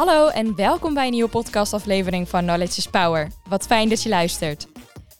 [0.00, 3.28] Hallo en welkom bij een nieuwe podcastaflevering van Knowledge is Power.
[3.48, 4.66] Wat fijn dat je luistert.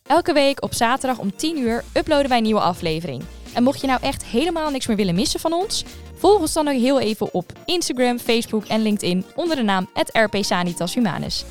[0.07, 3.23] Elke week op zaterdag om 10 uur uploaden wij een nieuwe aflevering.
[3.55, 5.85] En mocht je nou echt helemaal niks meer willen missen van ons,
[6.15, 10.37] volg ons dan nog heel even op Instagram, Facebook en LinkedIn onder de naam RP
[10.41, 11.45] Sanitas Humanus.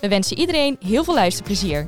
[0.00, 1.86] We wensen iedereen heel veel luisterplezier.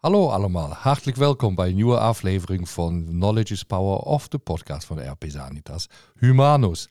[0.00, 4.86] Hallo allemaal, hartelijk welkom bij een nieuwe aflevering van Knowledge is Power of de podcast
[4.86, 5.86] van RP Sanitas
[6.18, 6.88] Humanus.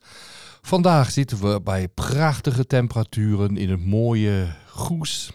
[0.60, 5.32] Vandaag zitten we bij prachtige temperaturen in het mooie Goes.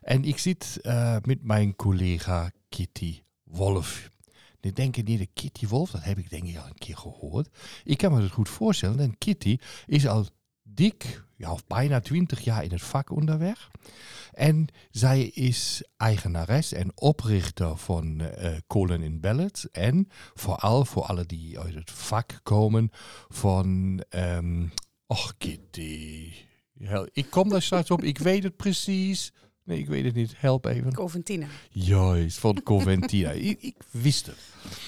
[0.00, 4.08] En ik zit uh, met mijn collega Kitty Wolf.
[4.60, 7.48] Ik denk niet de Kitty Wolf, dat heb ik denk ik al een keer gehoord.
[7.84, 8.98] Ik kan me dat goed voorstellen.
[8.98, 10.26] En Kitty is al
[10.76, 13.70] dik, ja, of bijna 20 jaar in het vak onderweg.
[14.32, 19.68] En zij is eigenares en oprichter van uh, Colin in Ballet.
[19.72, 22.90] En vooral voor alle die uit het vak komen
[23.28, 24.02] van...
[24.10, 24.72] Um,
[25.06, 26.32] och, Kitty.
[27.12, 29.32] ik kom daar straks op, ik weet het precies.
[29.66, 30.34] Nee, ik weet het niet.
[30.36, 30.92] Help even.
[30.92, 31.46] Coventina.
[31.70, 33.30] Juist, van Coventina.
[33.50, 34.38] ik, ik, wist het.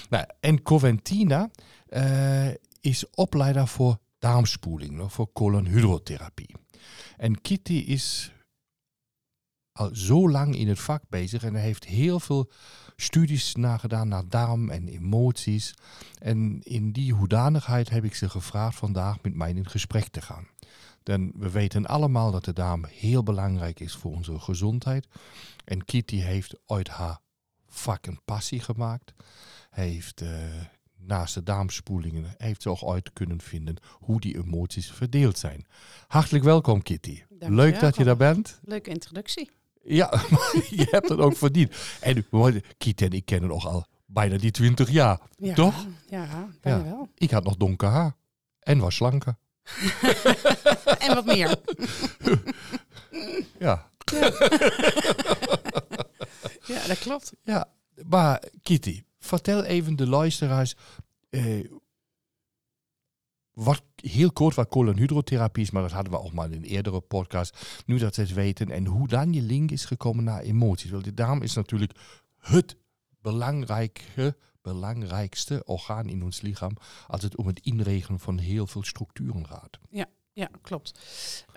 [0.09, 1.49] Nou, en Coventina
[1.89, 2.47] uh,
[2.81, 6.55] is opleider voor darmspoeling, voor colonhydrotherapie.
[7.17, 8.33] En Kitty is
[9.71, 12.51] al zo lang in het vak bezig en heeft heel veel
[12.95, 15.73] studies nagedaan naar darm en emoties.
[16.19, 20.47] En in die hoedanigheid heb ik ze gevraagd vandaag met mij in gesprek te gaan.
[21.03, 25.07] Dan we weten allemaal dat de darm heel belangrijk is voor onze gezondheid.
[25.65, 27.19] En Kitty heeft uit haar
[27.67, 29.13] vak een passie gemaakt.
[29.69, 30.29] Heeft uh,
[30.99, 35.65] naast de darmspoelingen heeft ze ook uit kunnen vinden hoe die emoties verdeeld zijn.
[36.07, 37.21] Hartelijk welkom Kitty.
[37.39, 38.59] Leuk dat je daar bent.
[38.63, 39.51] Leuke introductie.
[39.83, 40.23] Ja,
[40.69, 41.75] je hebt het ook verdiend.
[42.01, 42.25] En
[42.77, 45.85] Kitty en ik kennen nog al bijna die 20 jaar, ja, toch?
[46.09, 46.83] Ja, bijna ja.
[46.83, 47.09] wel.
[47.15, 48.15] Ik had nog donker haar
[48.59, 49.35] en was slanker.
[51.05, 51.55] en wat meer.
[53.59, 53.89] ja.
[56.65, 57.33] ja, dat klopt.
[57.43, 57.67] Ja,
[58.05, 60.75] maar Kitty, vertel even de luisteraars
[61.29, 61.65] uh,
[63.53, 67.01] wat, heel kort wat koolhydrotherapie is, maar dat hadden we ook maar in een eerdere
[67.01, 67.83] podcast.
[67.85, 70.91] Nu dat ze het weten en hoe dan je link is gekomen naar emoties.
[70.91, 71.91] Want de darm is natuurlijk
[72.37, 72.77] het
[73.21, 76.73] belangrijke, belangrijkste orgaan in ons lichaam
[77.07, 79.79] als het om het inregelen van heel veel structuren gaat.
[79.89, 80.99] Ja, ja klopt.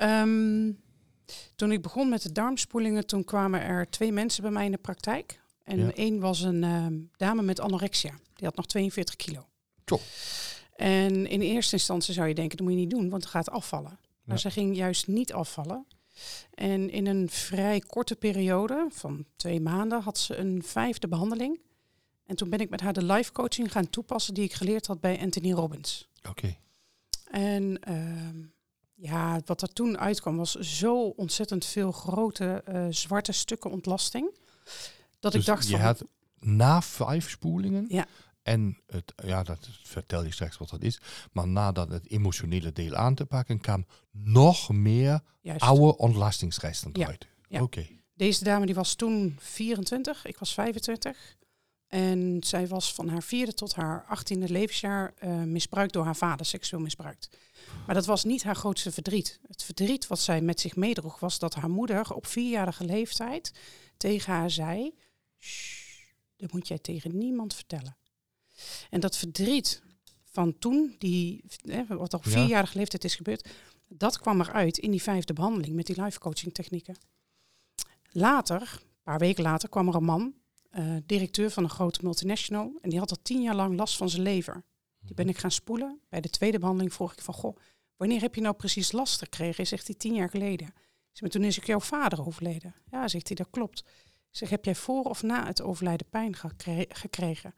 [0.00, 0.80] Um,
[1.54, 4.78] toen ik begon met de darmspoelingen, toen kwamen er twee mensen bij mij in de
[4.78, 5.41] praktijk.
[5.64, 8.18] En één was een ehm, dame met anorexia.
[8.34, 9.46] Die had nog 42 kilo.
[9.84, 10.00] Top.
[10.76, 13.50] En in eerste instantie zou je denken, dat moet je niet doen, want het gaat
[13.50, 13.98] afvallen.
[14.24, 15.86] Maar ze ging juist niet afvallen.
[16.54, 21.60] En in een vrij korte periode van twee maanden had ze een vijfde behandeling.
[22.24, 25.00] En toen ben ik met haar de life coaching gaan toepassen die ik geleerd had
[25.00, 26.08] bij Anthony Robbins.
[26.28, 26.56] Oké.
[27.30, 28.44] En uh,
[28.94, 34.34] ja, wat er toen uitkwam was zo ontzettend veel grote uh, zwarte stukken ontlasting.
[35.22, 35.80] Dat dus ik dacht je van...
[35.80, 36.04] had
[36.38, 38.06] na vijf spoelingen ja.
[38.42, 41.00] en het, ja, dat vertel je straks wat dat is,
[41.32, 45.60] maar nadat het emotionele deel aan te pakken, kwam nog meer Juist.
[45.62, 47.06] oude ontlastingsresten Ja.
[47.06, 47.26] uit.
[47.48, 47.62] Ja.
[47.62, 47.86] Oké.
[48.14, 51.36] Deze dame die was toen 24, ik was 25.
[51.88, 56.46] En zij was van haar vierde tot haar achttiende levensjaar eh, misbruikt door haar vader,
[56.46, 57.28] seksueel misbruikt.
[57.86, 59.40] Maar dat was niet haar grootste verdriet.
[59.46, 63.52] Het verdriet wat zij met zich meedroeg was dat haar moeder op vierjarige leeftijd
[63.96, 64.96] tegen haar zei: "Shh,
[66.36, 67.96] dat moet jij tegen niemand vertellen.
[68.90, 69.82] En dat verdriet
[70.24, 72.30] van toen, die, hè, wat op Ja.
[72.30, 73.48] vierjarige leeftijd is gebeurd,
[73.88, 76.96] dat kwam eruit in die vijfde behandeling met die life coaching technieken.
[78.10, 80.34] Later, een paar weken later, kwam er een man,
[80.70, 84.08] eh, directeur van een grote multinational, en die had al tien jaar lang last van
[84.10, 84.64] zijn lever.
[85.00, 86.00] Die ben ik gaan spoelen.
[86.08, 87.56] Bij de tweede behandeling vroeg ik van, goh,
[87.96, 89.66] wanneer heb je nou precies last gekregen?
[89.66, 90.66] Zegt hij tien jaar geleden.
[90.66, 92.74] Ik zeg, maar toen is ook jouw vader overleden.
[92.90, 93.84] Ja, zegt hij, dat klopt.
[94.32, 97.54] Ik zeg, heb jij voor of na het overlijden pijn gekre- gekregen?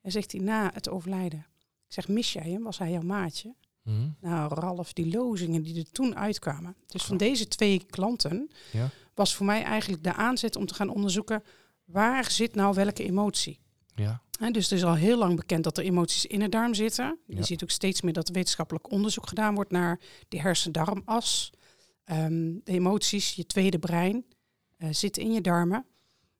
[0.00, 1.38] En zegt hij, na het overlijden.
[1.86, 2.62] Ik zeg, mis jij hem?
[2.62, 3.54] Was hij jouw maatje?
[3.82, 4.08] Mhm.
[4.20, 6.76] Nou, Ralf, die lozingen die er toen uitkwamen.
[6.86, 8.90] Dus van deze twee klanten Ja.
[9.14, 11.42] was voor mij eigenlijk de aanzet om te gaan onderzoeken
[11.84, 13.58] waar zit nou welke emotie.
[13.94, 14.22] Ja.
[14.38, 17.18] Hè, dus het is al heel lang bekend dat er emoties in de darm zitten.
[17.26, 17.42] Je Ja.
[17.42, 21.52] ziet ook steeds meer dat wetenschappelijk onderzoek gedaan wordt naar die hersen-darmas.
[22.04, 24.24] Ehm, de emoties, je tweede brein,
[24.76, 25.86] eh, zitten in je darmen.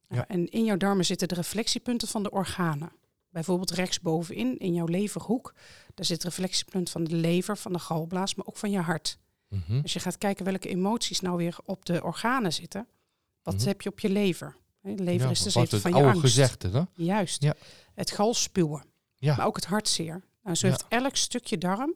[0.08, 0.28] Ja.
[0.28, 2.92] En in jouw darmen zitten de reflectiepunten van de organen.
[3.30, 5.54] Bijvoorbeeld rechtsbovenin, in jouw leverhoek,
[5.94, 9.18] daar zit het reflectiepunt van de lever, van de galblaas, maar ook van je hart.
[9.48, 9.80] Mhm.
[9.82, 12.86] Als je gaat kijken welke emoties nou weer op de organen zitten,
[13.42, 13.66] wat Mhm.
[13.66, 14.56] heb je op je lever?
[14.80, 16.22] De lever Ja, is de zetel het van je oude angst.
[16.24, 16.82] gezegde, hè?
[16.94, 17.42] Juist.
[17.42, 17.54] Ja.
[17.94, 18.84] Het galspuwen.
[19.16, 19.36] Ja.
[19.36, 20.22] Maar ook het hartzeer.
[20.42, 21.94] Nou, zo heeft elk stukje darm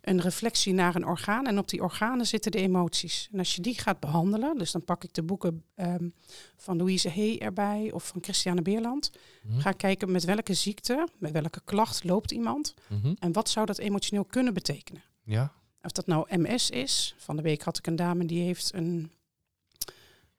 [0.00, 1.46] een reflectie naar een orgaan.
[1.46, 3.28] En op die organen zitten de emoties.
[3.32, 6.08] En als je die gaat behandelen, dus dan pak ik de boeken ehm,
[6.56, 9.10] van Louise Hay erbij of van Christiane Beerland.
[9.42, 9.58] Mhm.
[9.60, 12.74] Ga kijken met welke ziekte, met welke klacht loopt iemand.
[12.88, 13.14] Mhm.
[13.18, 15.02] En wat zou dat emotioneel kunnen betekenen?
[15.22, 15.52] Ja.
[15.82, 17.14] Of dat nou MS is.
[17.18, 19.10] Van de week had ik een dame die heeft een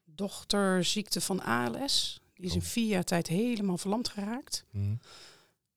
[0.05, 2.19] dochterziekte van ALS.
[2.33, 2.65] Die is in Oh.
[2.65, 4.65] vier jaar tijd helemaal verlamd geraakt.
[4.71, 4.95] Mhm.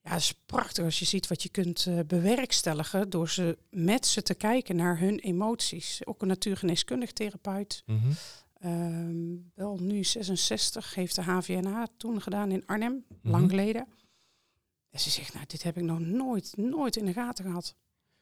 [0.09, 4.05] Ja, het is prachtig als je ziet wat je kunt eh, bewerkstelligen door ze met
[4.05, 6.01] ze te kijken naar hun emoties.
[6.05, 7.83] Ook een natuurgeneeskundig therapeut,
[8.53, 13.31] ehm, wel nu 66, heeft de HVNA toen gedaan in Arnhem, Mhm.
[13.31, 13.87] lang geleden.
[14.89, 17.75] En ze zegt, nou, dit heb ik nog nooit, nooit in de gaten gehad.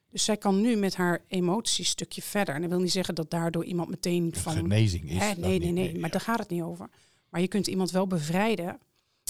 [0.09, 2.55] Dus zij kan nu met haar emoties een stukje verder.
[2.55, 4.53] En dat wil niet zeggen dat daardoor iemand meteen van...
[4.53, 6.89] Genezing is Hè, nee, nee, niet, nee, maar daar gaat het niet over.
[7.29, 8.79] Maar je kunt iemand wel bevrijden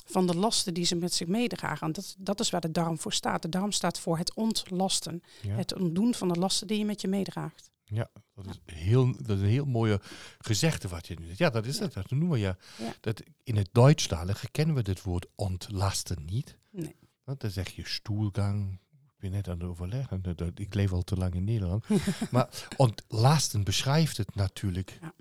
[0.10, 1.88] van de lasten die ze met zich meedragen.
[1.88, 3.42] En dat, dat is waar de darm voor staat.
[3.42, 5.22] De darm staat voor het ontlasten.
[5.42, 5.56] Ja.
[5.56, 7.72] Het ontdoen van de lasten die je met je meedraagt.
[7.84, 10.02] Ja, dat is, heel, dat is een heel mooie
[10.38, 11.38] gezegde wat je nu zegt.
[11.38, 11.94] Ja, dat is het.
[11.94, 12.58] Dat noemen we ja.
[13.00, 16.58] Dat, in het Duitsstalige kennen we dit woord ontlasten niet.
[16.72, 16.96] Nee.
[17.24, 18.80] Want dan zeg je stoelgang.
[18.92, 20.22] Ik ben net aan het overleggen.
[20.56, 21.86] Ik leef al te lang in Nederland.
[22.32, 24.98] maar ontlasten beschrijft het natuurlijk.
[25.02, 25.14] Ja.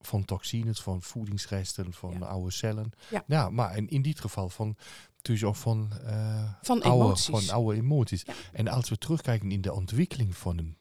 [0.00, 2.26] Van toxines, van voedingsresten, van Ja.
[2.26, 2.90] oude cellen.
[3.26, 3.50] Ja.
[3.50, 4.76] maar in, in dit geval van,
[5.22, 7.46] dus ook van, eh, Van oude, emoties.
[7.46, 8.22] van oude emoties.
[8.26, 8.34] Ja.
[8.52, 10.76] En als we terugkijken in de ontwikkeling van een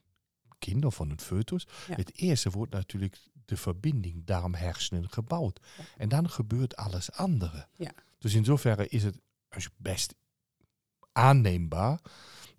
[0.59, 1.95] kind of van een foetus, Ja.
[1.95, 5.59] het eerste wordt natuurlijk de verbinding darm-hersenen gebouwd.
[5.77, 5.83] Ja.
[5.97, 7.67] En dan gebeurt alles andere.
[7.75, 7.91] Ja.
[8.17, 9.19] Dus in zoverre is het
[9.77, 10.15] best
[11.11, 11.99] aanneembaar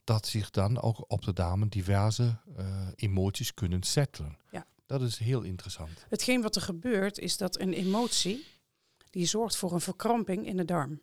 [0.04, 4.38] dat zich dan ook op de darmen diverse eh, emoties kunnen settelen.
[4.50, 4.66] Ja.
[4.98, 6.04] Dat is heel interessant.
[6.08, 8.44] Hetgeen wat er gebeurt is dat een emotie
[9.10, 11.00] die zorgt voor een verkramping in de darm.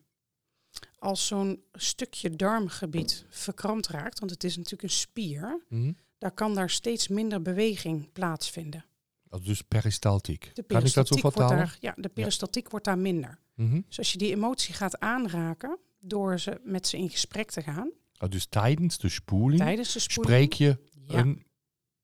[0.99, 5.91] Als zo'n stukje darmgebied verkrampt raakt, want het is natuurlijk een spier, Mhm.
[6.17, 8.85] dan kan daar steeds minder beweging plaatsvinden.
[9.23, 10.51] Dat is dus peristaltiek.
[10.53, 11.57] De kan ik dat zo vertalen?
[11.57, 13.39] daar, ja, de peristaltiek wordt daar minder.
[13.55, 13.81] Mhm.
[13.87, 17.91] Dus als je die emotie gaat aanraken door ze met ze in gesprek te gaan
[18.17, 20.33] Ah, Dus tijdens de spoeling tijdens de spoeling.
[20.35, 21.19] spreek je Ja.
[21.19, 21.45] een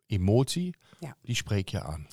[0.06, 1.18] emotie, Ja.
[1.22, 2.08] die spreek je aan.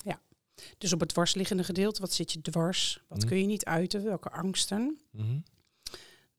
[0.77, 3.03] Dus op het dwarsliggende gedeelte, wat zit je dwars?
[3.07, 3.27] Wat Mhm.
[3.27, 4.03] kun je niet uiten?
[4.03, 4.99] Welke angsten?
[5.11, 5.39] Mhm.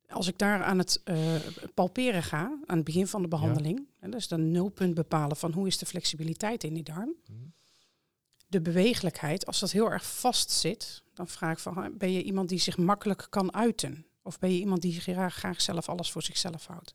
[0.09, 1.35] Als ik daar aan het eh,
[1.75, 5.53] palperen ga, aan het begin van de behandeling, en dat is dan nulpunt bepalen van
[5.53, 7.15] hoe is de flexibiliteit in die darm.
[7.27, 7.39] Mhm.
[8.47, 12.49] De bewegelijkheid, als dat heel erg vast zit, dan vraag ik van, ben je iemand
[12.49, 14.07] die zich makkelijk kan uiten?
[14.23, 16.95] Of ben je iemand die graag, graag zelf alles voor zichzelf houdt?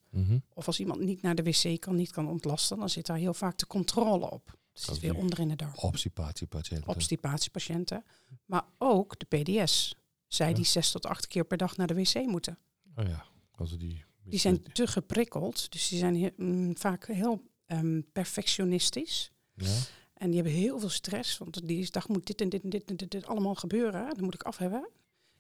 [0.54, 3.34] Of als iemand niet naar de wc kan, niet kan ontlasten, dan zit daar heel
[3.34, 4.58] vaak de controle op.
[4.86, 5.74] Dat zit is weer onder in de darm.
[5.76, 6.88] Obstipatiepatiënten.
[6.88, 8.04] Obstipatiepatiënten,
[8.46, 9.96] maar ook de PDS.
[10.28, 10.56] Zij Ja.
[10.56, 12.58] die zes tot acht keer per dag naar de wc moeten.
[12.96, 18.02] Oh ja, also die, Die zijn te geprikkeld, dus die zijn mm, vaak heel ehm,
[18.14, 19.32] perfectionistisch.
[19.54, 19.76] Ja?
[20.14, 22.90] En die hebben heel veel stress, want die dag moet dit en dit en dit
[22.90, 24.08] en dit, dit allemaal gebeuren.
[24.08, 24.90] Dat moet ik af hebben.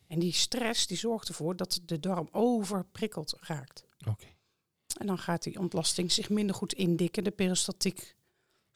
[0.07, 3.85] En die stress die zorgt ervoor dat de darm overprikkeld raakt.
[4.07, 4.25] Oké.
[4.97, 7.23] En dan gaat die ontlasting zich minder goed indikken.
[7.23, 8.15] De peristaltiek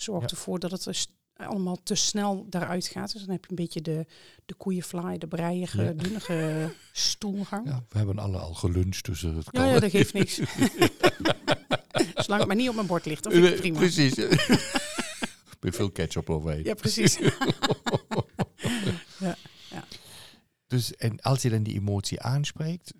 [0.01, 0.35] zorgt Ja.
[0.37, 3.11] ervoor dat het st- allemaal te snel daaruit gaat.
[3.13, 4.05] Dus dan heb je een beetje de,
[4.45, 5.91] de koeienfly, de breiige, Ja.
[5.91, 7.65] dunnige stoelgang.
[7.67, 9.67] Ja, Ja, we hebben alle al geluncht, dus het kan.
[9.67, 10.35] ja, dat geeft niks.
[12.15, 13.77] Zolang het maar niet op mijn bord ligt, dan vind ik het prima.
[13.77, 14.15] Precies.
[15.59, 16.63] Met veel ketchup overheen.
[16.63, 17.19] Ja, precies.
[20.67, 22.93] Dus en als je dan die emotie aanspreekt,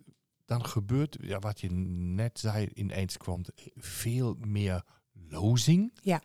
[0.45, 3.41] dan gebeurt, ja, wat je net zei, ineens kwam
[3.75, 4.83] veel meer
[5.29, 5.93] lozing.
[6.01, 6.21] Ja.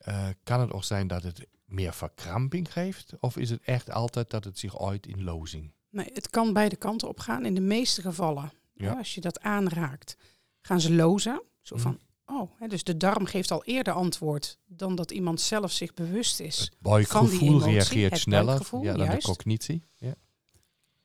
[0.00, 3.12] Eh, kan het ook zijn dat het meer verkramping geeft?
[3.20, 5.72] Of is het echt altijd dat het zich uit in lozing?
[5.90, 7.44] Nee, het kan beide kanten op gaan.
[7.44, 8.92] In de meeste gevallen, Ja.
[8.92, 10.16] als je dat aanraakt,
[10.60, 11.42] gaan ze lozen.
[11.62, 11.82] Zo Mhm.
[11.84, 15.94] van, oh, hè, dus de darm geeft al eerder antwoord dan dat iemand zelf zich
[15.94, 16.58] bewust is.
[16.58, 19.26] Het buikgevoel reageert het sneller buikgevoel, ja, dan juist.
[19.26, 19.86] de cognitie.
[19.94, 20.14] Ja.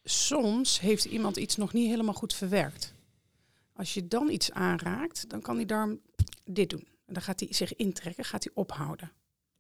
[0.04, 2.94] Soms heeft iemand iets nog niet helemaal goed verwerkt.
[3.74, 6.00] Als je dan iets aanraakt, dan kan die darm
[6.44, 6.88] dit doen.
[7.06, 9.12] En dan gaat hij zich intrekken, gaat hij ophouden.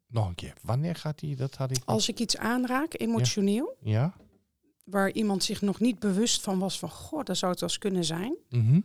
[0.07, 1.77] Nog een keer, wanneer gaat hij, dat had ik...
[1.85, 4.13] Als ik iets aanraak, emotioneel, Ja?
[4.83, 7.77] waar iemand zich nog niet bewust van was van, goh, dat zou het wel eens
[7.77, 8.35] kunnen zijn.
[8.49, 8.79] Mhm.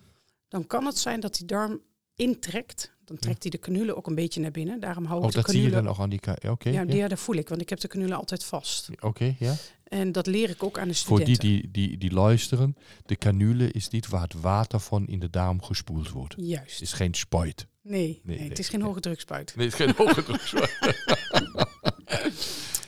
[0.49, 1.81] dan kan het zijn dat die darm
[2.15, 2.93] intrekt.
[3.05, 4.81] Dan trekt hij de canule ook een beetje naar binnen.
[4.81, 6.21] Daarom hou Oh, ik de dat zie je dan nog aan die...
[6.51, 7.09] Oké, ja, ja.
[7.09, 8.89] dat voel ik, want ik heb de canule altijd vast.
[9.01, 9.55] Oké, ja.
[9.85, 11.49] En dat leer ik ook aan de Voor studenten.
[11.49, 12.77] die, die, die die luisteren,
[13.07, 16.35] de canule is niet waar het water van in de darm gespoeld wordt.
[16.37, 16.81] Het Juist.
[16.81, 17.67] is geen spuit.
[17.91, 19.53] Nee, nee, nee, het is geen hoge drukspuit.
[19.57, 20.77] Nee, het is geen hoge drukspuit.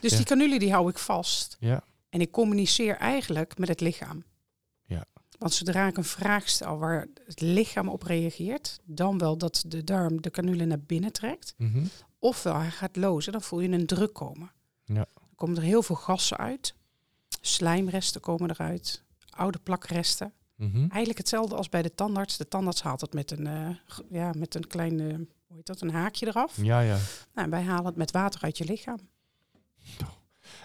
[0.00, 0.16] Dus Ja.
[0.16, 1.56] die canule die hou ik vast.
[1.60, 1.84] Ja.
[2.08, 4.24] En ik communiceer eigenlijk met het lichaam.
[4.84, 5.04] Ja.
[5.38, 9.84] Want zodra ik een vraag stel waar het lichaam op reageert, dan wel dat de
[9.84, 11.84] darm de canule naar binnen trekt, Mhm.
[12.18, 14.52] ofwel hij gaat lozen, dan voel je een druk komen.
[14.84, 14.94] Ja.
[15.14, 16.74] Dan komen er heel veel gassen uit,
[17.40, 20.32] slijmresten komen eruit, oude plakresten.
[20.62, 20.78] Mhm.
[20.78, 22.36] Eigenlijk hetzelfde als bij de tandarts.
[22.36, 23.76] De tandarts haalt het met een, eh,
[24.10, 25.16] ja, met een klein, eh,
[25.46, 26.56] hoe heet dat, een haakje eraf.
[26.62, 26.98] Ja, ja.
[27.34, 28.98] Nou, wij halen het met water uit je lichaam.
[29.76, 30.06] Ja.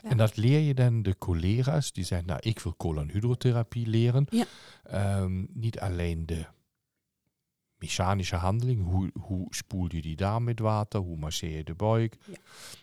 [0.04, 4.26] En dat leer je dan de collega's die zeggen, nou, ik wil koolhydraterapie leren.
[4.30, 4.46] Ja.
[4.84, 6.46] Ehm, niet alleen de
[7.78, 12.18] mechanische handeling, hoe, hoe spoel je die darm met water, hoe masseer je de buik.
[12.26, 12.38] Ja.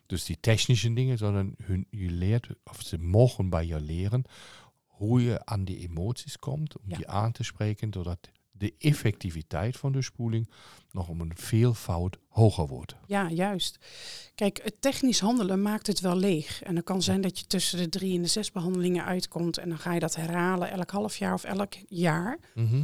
[0.06, 4.24] Dus die technische dingen, sondern hun, je leert, of ze mogen bij je leren,
[5.04, 6.96] hoe je aan die emoties komt, om Ja.
[6.96, 8.18] die aan te spreken, zodat
[8.52, 10.50] de effectiviteit van de spoeling
[10.90, 12.94] nog om een veelvoud hoger wordt.
[13.06, 13.78] Ja, juist.
[14.34, 16.62] Kijk, het technisch handelen maakt het wel leeg.
[16.62, 19.58] En het kan zijn dat je tussen de drie en de zes behandelingen uitkomt.
[19.58, 22.38] En dan ga je dat herhalen elk half jaar of elk jaar.
[22.54, 22.82] Mhm.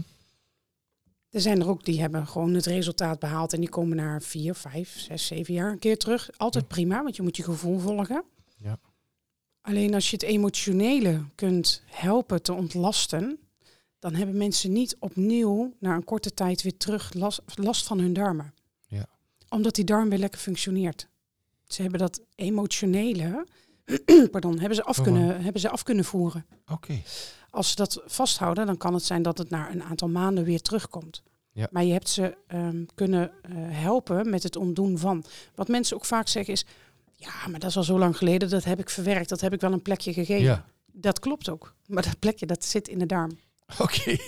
[1.30, 3.52] Er zijn er ook die hebben gewoon het resultaat behaald.
[3.52, 6.30] En die komen na vier, vijf, zes, zeven jaar een keer terug.
[6.36, 8.24] Altijd prima, want je moet je gevoel volgen.
[8.58, 8.78] Ja.
[9.62, 13.38] Alleen als je het emotionele kunt helpen te ontlasten,
[13.98, 18.12] dan hebben mensen niet opnieuw na een korte tijd weer terug last, last van hun
[18.12, 18.54] darmen.
[18.86, 19.06] Ja.
[19.48, 21.08] Omdat die darm weer lekker functioneert.
[21.66, 23.46] Ze hebben dat emotionele,
[24.30, 26.46] pardon, hebben ze, af Oh, kunnen, hebben ze af kunnen voeren.
[26.66, 27.02] Oké.
[27.50, 30.60] Als ze dat vasthouden, dan kan het zijn dat het na een aantal maanden weer
[30.60, 31.22] terugkomt.
[31.52, 31.68] Ja.
[31.70, 35.24] Maar je hebt ze ehm, kunnen eh, helpen met het ontdoen van.
[35.54, 36.64] Wat mensen ook vaak zeggen is,
[37.20, 39.60] ja, maar dat is al zo lang geleden, dat heb ik verwerkt, dat heb ik
[39.60, 40.42] wel een plekje gegeven.
[40.44, 40.64] Ja.
[40.92, 41.74] Dat klopt ook.
[41.86, 43.38] Maar dat plekje, dat zit in de darm.
[43.78, 44.16] Oké.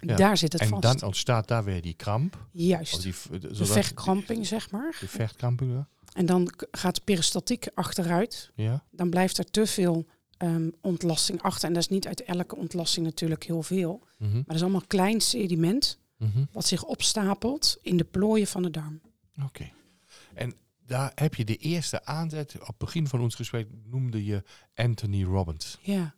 [0.00, 0.16] Ja.
[0.16, 0.82] Daar zit het En vast.
[0.82, 2.46] dan ontstaat daar weer die kramp.
[2.52, 3.02] Juist.
[3.02, 4.96] Die, de verkramping, zeg maar.
[5.00, 5.88] De vechtkramping, ja.
[6.12, 8.50] En dan gaat peristaltiek achteruit.
[8.54, 8.84] ja.
[8.90, 10.06] Dan blijft er te veel
[10.36, 11.68] ehm, ontlasting achter.
[11.68, 14.02] En dat is niet uit elke ontlasting natuurlijk heel veel.
[14.18, 14.42] Maar Mhm.
[14.46, 16.44] dat is allemaal klein sediment Mhm.
[16.52, 19.00] wat zich opstapelt in de plooien van de darm.
[19.44, 19.70] Oké.
[20.34, 20.54] En
[20.86, 22.54] daar heb je de eerste aanzet.
[22.60, 24.42] Op het begin van ons gesprek noemde je
[24.74, 25.78] Anthony Robbins.
[25.82, 26.14] Ja.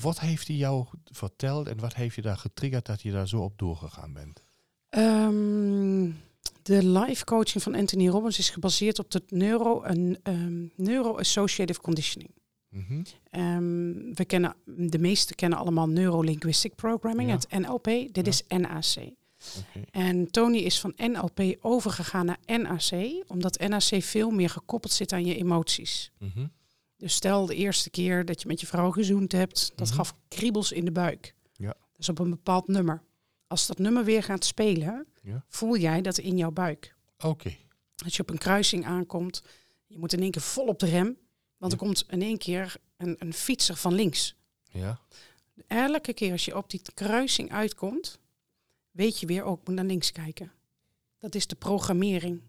[0.00, 3.40] Wat heeft hij jou verteld en wat heeft je daar getriggerd dat je daar zo
[3.40, 4.42] op doorgegaan bent?
[4.88, 6.10] Ehm,
[6.62, 12.30] de life coaching van Anthony Robbins is gebaseerd op de neuro, een, ehm, neuro-associative conditioning.
[12.68, 13.02] Mhm.
[13.30, 17.34] Ehm, we kennen, de meesten kennen allemaal Neurolinguistic Programming, Ja.
[17.34, 17.84] het NLP.
[17.84, 18.22] Dit Ja.
[18.26, 19.10] is NAC.
[19.90, 25.24] En Tony is van NLP overgegaan naar NAC, omdat NAC veel meer gekoppeld zit aan
[25.24, 26.10] je emoties.
[26.18, 26.46] Mhm.
[26.96, 29.96] Dus stel de eerste keer dat je met je vrouw gezoend hebt, dat Mhm.
[29.96, 31.34] gaf kriebels in de buik.
[31.52, 31.74] Ja.
[31.96, 33.02] Dus op een bepaald nummer.
[33.46, 35.44] Als dat nummer weer gaat spelen, Ja.
[35.48, 36.94] voel jij dat in jouw buik.
[37.18, 37.56] Oké.
[38.04, 39.42] Als je op een kruising aankomt,
[39.86, 41.16] je moet in één keer vol op de rem,
[41.58, 41.78] want Ja.
[41.78, 44.34] er komt in één keer een, een fietser van links.
[44.70, 45.00] Ja.
[45.66, 48.18] Elke keer als je op die kruising uitkomt,
[48.90, 50.52] weet je weer ook, ik moet naar links kijken.
[51.18, 52.40] Dat is de programmering.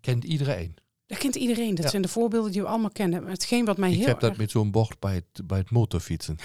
[0.00, 0.76] Kent iedereen.
[1.06, 1.74] Dat kent iedereen.
[1.74, 1.90] Dat Ja.
[1.90, 3.22] zijn de voorbeelden die we allemaal kennen.
[3.22, 4.38] Maar hetgeen wat mij Ik heel heb dat erg...
[4.38, 6.36] met zo'n bocht bij het, bij het motorfietsen.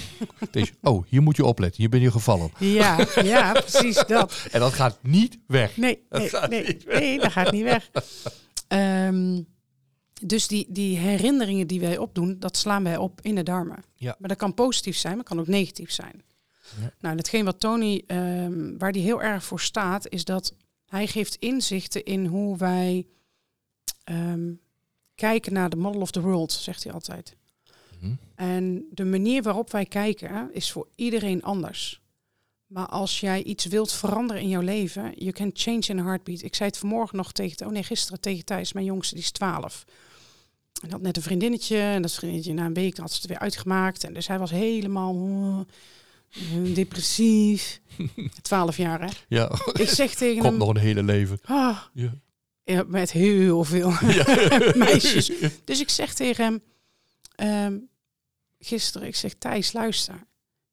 [0.50, 1.80] Deze, oh, hier moet je opletten.
[1.80, 2.50] Hier ben je gevallen.
[2.58, 4.46] Ja, ja, precies dat.
[4.52, 5.76] En dat gaat niet weg.
[5.76, 6.98] Nee, Dat nee, gaat nee, niet weg.
[7.00, 7.90] nee, dat gaat niet weg.
[8.68, 9.42] Ehm,
[10.22, 13.84] dus die, die herinneringen die wij opdoen, dat slaan wij op in de darmen.
[13.94, 14.16] Ja.
[14.18, 16.22] Maar dat kan positief zijn, maar kan ook negatief zijn.
[16.80, 16.92] Ja.
[17.00, 20.54] Nou, hetgeen wat Tony, ehm, waar die heel erg voor staat, is dat
[20.86, 23.06] hij geeft inzichten in hoe wij
[24.04, 24.52] ehm,
[25.14, 27.36] kijken naar de model of the world, zegt hij altijd.
[28.00, 28.14] Mhm.
[28.34, 32.00] En de manier waarop wij kijken is voor iedereen anders.
[32.66, 36.42] Maar als jij iets wilt veranderen in jouw leven, you can change in a heartbeat.
[36.42, 39.30] Ik zei het vanmorgen nog tegen, oh nee, gisteren tegen Thijs, mijn jongste, die is
[39.30, 39.84] 12.
[40.82, 43.38] En had net een vriendinnetje en dat vriendinnetje na een week had ze het weer
[43.38, 44.04] uitgemaakt.
[44.04, 45.66] En dus hij was helemaal
[46.74, 47.80] depressief.
[48.42, 49.08] 12 jaar hè.
[49.28, 51.38] Ja, Ik zeg tegen komt hem, nog een hele leven.
[51.44, 52.14] ah, Ja.
[52.64, 54.72] ja, met heel veel Ja.
[54.74, 55.30] meisjes.
[55.64, 56.62] Dus ik zeg tegen hem
[57.34, 57.78] ehm,
[58.58, 60.14] gisteren, ik zeg Thijs, luister.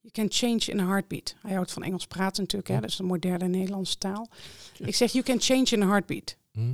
[0.02, 1.36] You can change in a heartbeat.
[1.42, 4.30] Hij houdt van Engels praten natuurlijk, hè, dat is een moderne Nederlandse taal.
[4.78, 6.36] Ik zeg, you can change in a heartbeat.
[6.52, 6.74] Hm?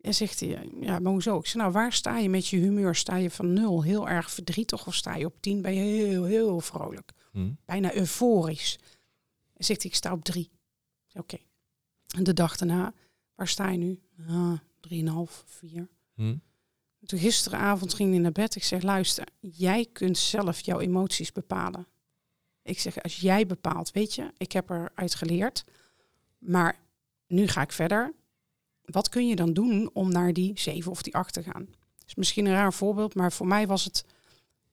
[0.00, 1.38] En zegt hij, ja, maar hoezo?
[1.38, 2.94] Ik zeg, nou, waar sta je met je humeur?
[2.94, 5.62] Sta je van nul heel erg verdrietig of sta je op tien?
[5.62, 7.12] Ben je heel, heel vrolijk?
[7.30, 7.52] Hm?
[7.64, 8.78] Bijna euforisch.
[9.52, 10.50] En zegt hij, ik sta op drie.
[11.12, 11.38] Oké.
[12.16, 12.94] En de dag daarna,
[13.34, 14.00] waar sta je nu?
[14.28, 15.88] Ah, drieënhalf, vier.
[16.14, 16.36] Hm?
[17.06, 18.54] Toen gisteravond ging hij naar bed.
[18.54, 21.86] Ik zeg, luister, jij kunt zelf jouw emoties bepalen.
[22.62, 25.64] Ik zeg, als jij bepaalt, weet je, ik heb eruit geleerd.
[26.38, 26.78] Maar
[27.26, 28.14] nu ga ik verder.
[28.84, 31.68] Wat kun je dan doen om naar die zeven of die acht te gaan?
[32.08, 34.04] is misschien een raar voorbeeld, maar voor mij was het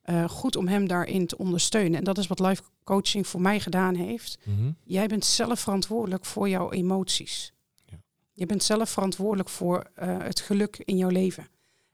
[0.05, 1.97] eh, goed om hem daarin te ondersteunen.
[1.97, 4.37] En dat is wat life coaching voor mij gedaan heeft.
[4.43, 4.71] Mhm.
[4.83, 7.53] Jij bent zelf verantwoordelijk voor jouw emoties.
[7.85, 7.97] Ja.
[8.33, 11.47] Je bent zelf verantwoordelijk voor eh, het geluk in jouw leven.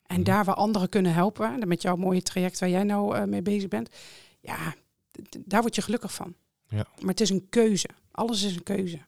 [0.06, 0.24] En Mhm.
[0.26, 3.42] daar waar anderen kunnen helpen, en met jouw mooie traject waar jij nou eh, mee
[3.42, 3.90] bezig bent,
[4.40, 4.74] ja,
[5.40, 6.36] daar word je gelukkig van.
[6.68, 6.86] Ja.
[7.00, 7.90] Maar het is een keuze.
[8.12, 9.00] Alles is een keuze.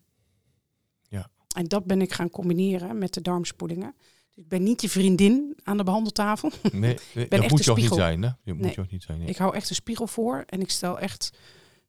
[1.09, 1.29] Ja.
[1.55, 3.95] En dat ben ik gaan combineren met de darmspoelingen.
[4.33, 6.51] Dus ik ben niet je vriendin aan de behandeltafel.
[6.71, 6.97] Nee,
[7.29, 8.29] dat moet je ook niet zijn, hè?
[8.43, 9.17] Je moet je ook niet zijn.
[9.19, 9.27] nee.
[9.27, 11.31] Ik hou echt een spiegel voor en ik stel echt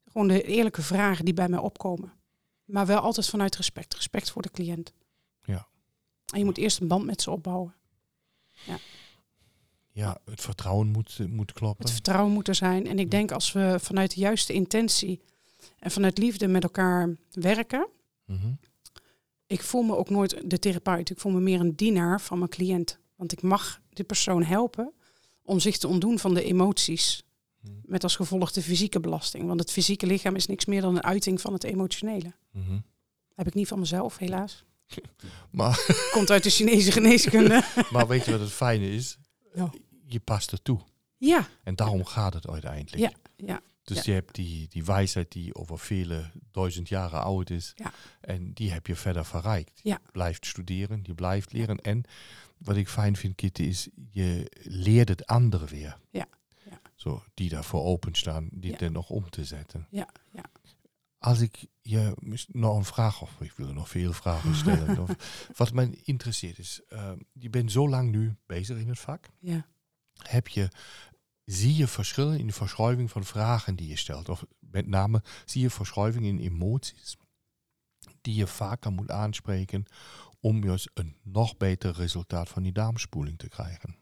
[0.09, 2.13] gewoon de eerlijke vragen die bij mij opkomen.
[2.65, 3.95] Maar wel altijd vanuit respect.
[3.95, 4.93] Respect voor de cliënt.
[5.43, 5.67] Ja.
[6.33, 7.75] En je moet eerst een band met ze opbouwen.
[9.93, 11.85] Ja, het vertrouwen moet, moet kloppen.
[11.85, 12.87] Het vertrouwen moet er zijn.
[12.87, 15.21] En ik denk als we vanuit de juiste intentie
[15.79, 17.89] en vanuit liefde met elkaar werken.
[18.25, 18.53] Mhm.
[19.47, 21.11] Ik voel me ook nooit de therapeut.
[21.11, 22.99] Ik voel me meer een dienaar van mijn cliënt.
[23.17, 24.93] Want ik mag die persoon helpen
[25.43, 27.23] om zich te ontdoen van de emoties.
[27.61, 27.73] Mhm.
[27.85, 29.47] Met als gevolg de fysieke belasting.
[29.47, 32.33] Want het fysieke lichaam is niks meer dan een uiting van het emotionele.
[32.53, 32.79] Mhm.
[33.35, 34.65] Heb ik niet van mezelf, helaas.
[35.51, 37.65] Maar, Komt uit de Chinese geneeskunde.
[37.93, 39.19] maar weet je wat het fijne is?
[39.55, 39.71] Ja.
[40.07, 40.81] Je past er toe.
[41.19, 43.03] ja, En daarom gaat het uiteindelijk.
[43.03, 43.13] Ja,
[43.47, 44.03] ja, Dus ja.
[44.05, 47.73] je hebt die, die wijsheid die over vele duizend jaren oud is.
[47.77, 47.93] Ja.
[48.21, 49.81] En die heb je verder verrijkt.
[49.83, 49.99] Ja.
[50.05, 51.79] Je blijft studeren, je blijft leren.
[51.79, 52.05] En
[52.59, 55.99] wat ik fijn vind, Kitty, is je leert het anderen weer.
[56.11, 56.27] Ja,
[56.71, 56.81] ja.
[56.95, 59.87] Zo, die daarvoor openstaan, die er nog om te zetten.
[59.91, 60.45] ja, ja.
[61.19, 62.15] Als ik je
[62.53, 64.99] nog een vraag, of ik wil er nog veel vragen stellen.
[65.03, 69.29] of, wat mij interesseert is, eh, je bent zo lang nu bezig in het vak.
[69.39, 69.67] ja.
[70.15, 70.69] Heb je,
[71.45, 74.29] zie je verschillen in de verschuiving van vragen die je stelt?
[74.29, 77.17] Of met name, zie je verschuiving in emoties
[78.21, 79.85] die je vaker moet aanspreken
[80.41, 83.97] om dus een nog beter resultaat van die darmspoeling te krijgen?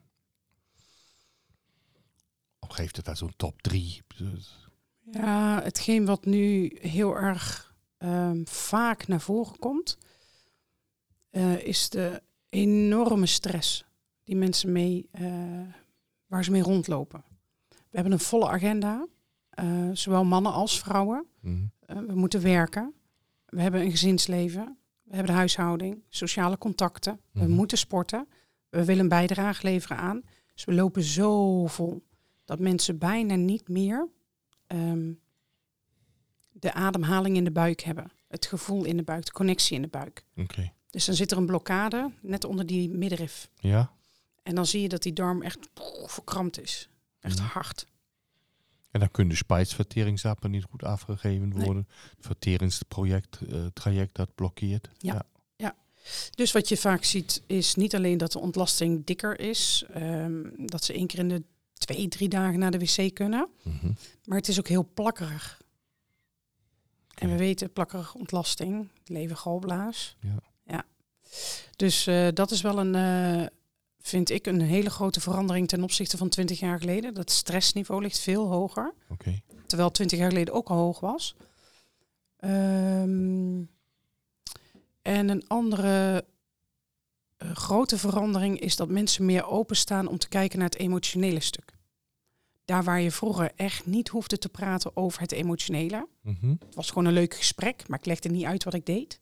[2.59, 4.01] Of geeft het daar zo'n top 3?
[5.11, 9.97] Ja, hetgeen wat nu heel erg ehm, vaak naar voren komt,
[11.29, 13.85] eh, is de enorme stress
[14.23, 15.61] die mensen mee, eh,
[16.25, 17.23] waar ze mee rondlopen.
[17.93, 19.07] We hebben een volle agenda,
[19.49, 21.25] eh, zowel mannen als vrouwen.
[21.39, 21.63] Mhm.
[21.79, 22.93] Eh, we moeten werken.
[23.45, 24.77] We hebben een gezinsleven.
[25.03, 27.19] We hebben de huishouding, sociale contacten.
[27.31, 27.51] We Mhm.
[27.51, 28.27] moeten sporten.
[28.69, 30.21] We willen een bijdrage leveren aan.
[30.53, 32.03] Dus we lopen zo vol
[32.45, 34.07] dat mensen bijna niet meer
[34.67, 35.11] ehm,
[36.51, 38.11] de ademhaling in de buik hebben.
[38.27, 40.25] Het gevoel in de buik, de connectie in de buik.
[40.35, 40.71] Oké.
[40.89, 43.49] Dus dan zit er een blokkade net onder die middenrif.
[43.59, 43.91] Ja?
[44.43, 46.89] En dan zie je dat die darm echt poeh, verkrampt is.
[47.23, 47.47] Echt Mhm.
[47.47, 47.85] hard.
[48.91, 51.65] En dan kunnen de spijsverteringssappen niet goed afgegeven Nee.
[51.65, 51.87] worden.
[52.15, 54.89] Het verteringsproject, eh, traject dat blokkeert.
[54.97, 55.25] Ja.
[56.35, 59.83] Dus wat je vaak ziet is niet alleen dat de ontlasting dikker is.
[59.93, 63.47] ehm, dat ze één keer in de twee, drie dagen naar de wc kunnen.
[63.63, 63.91] Mhm.
[64.25, 65.61] Maar het is ook heel plakkerig.
[67.15, 70.15] En we weten, plakkerige ontlasting, levergalblaas.
[70.19, 70.35] Ja.
[70.65, 70.85] ja.
[71.75, 73.47] Dus eh, dat is wel een, eh,
[74.03, 77.13] vind ik, een hele grote verandering ten opzichte van 20 jaar geleden.
[77.13, 78.93] Dat stressniveau ligt veel hoger.
[79.65, 81.35] Terwijl 20 jaar geleden ook al hoog was.
[82.37, 83.63] Ehm,
[85.01, 86.25] en een andere
[87.37, 91.73] eh, grote verandering is dat mensen meer openstaan om te kijken naar het emotionele stuk.
[92.65, 96.07] Daar waar je vroeger echt niet hoefde te praten over het emotionele.
[96.21, 96.49] Mhm.
[96.49, 99.19] Het was gewoon een leuk gesprek, maar ik legde niet uit wat ik deed.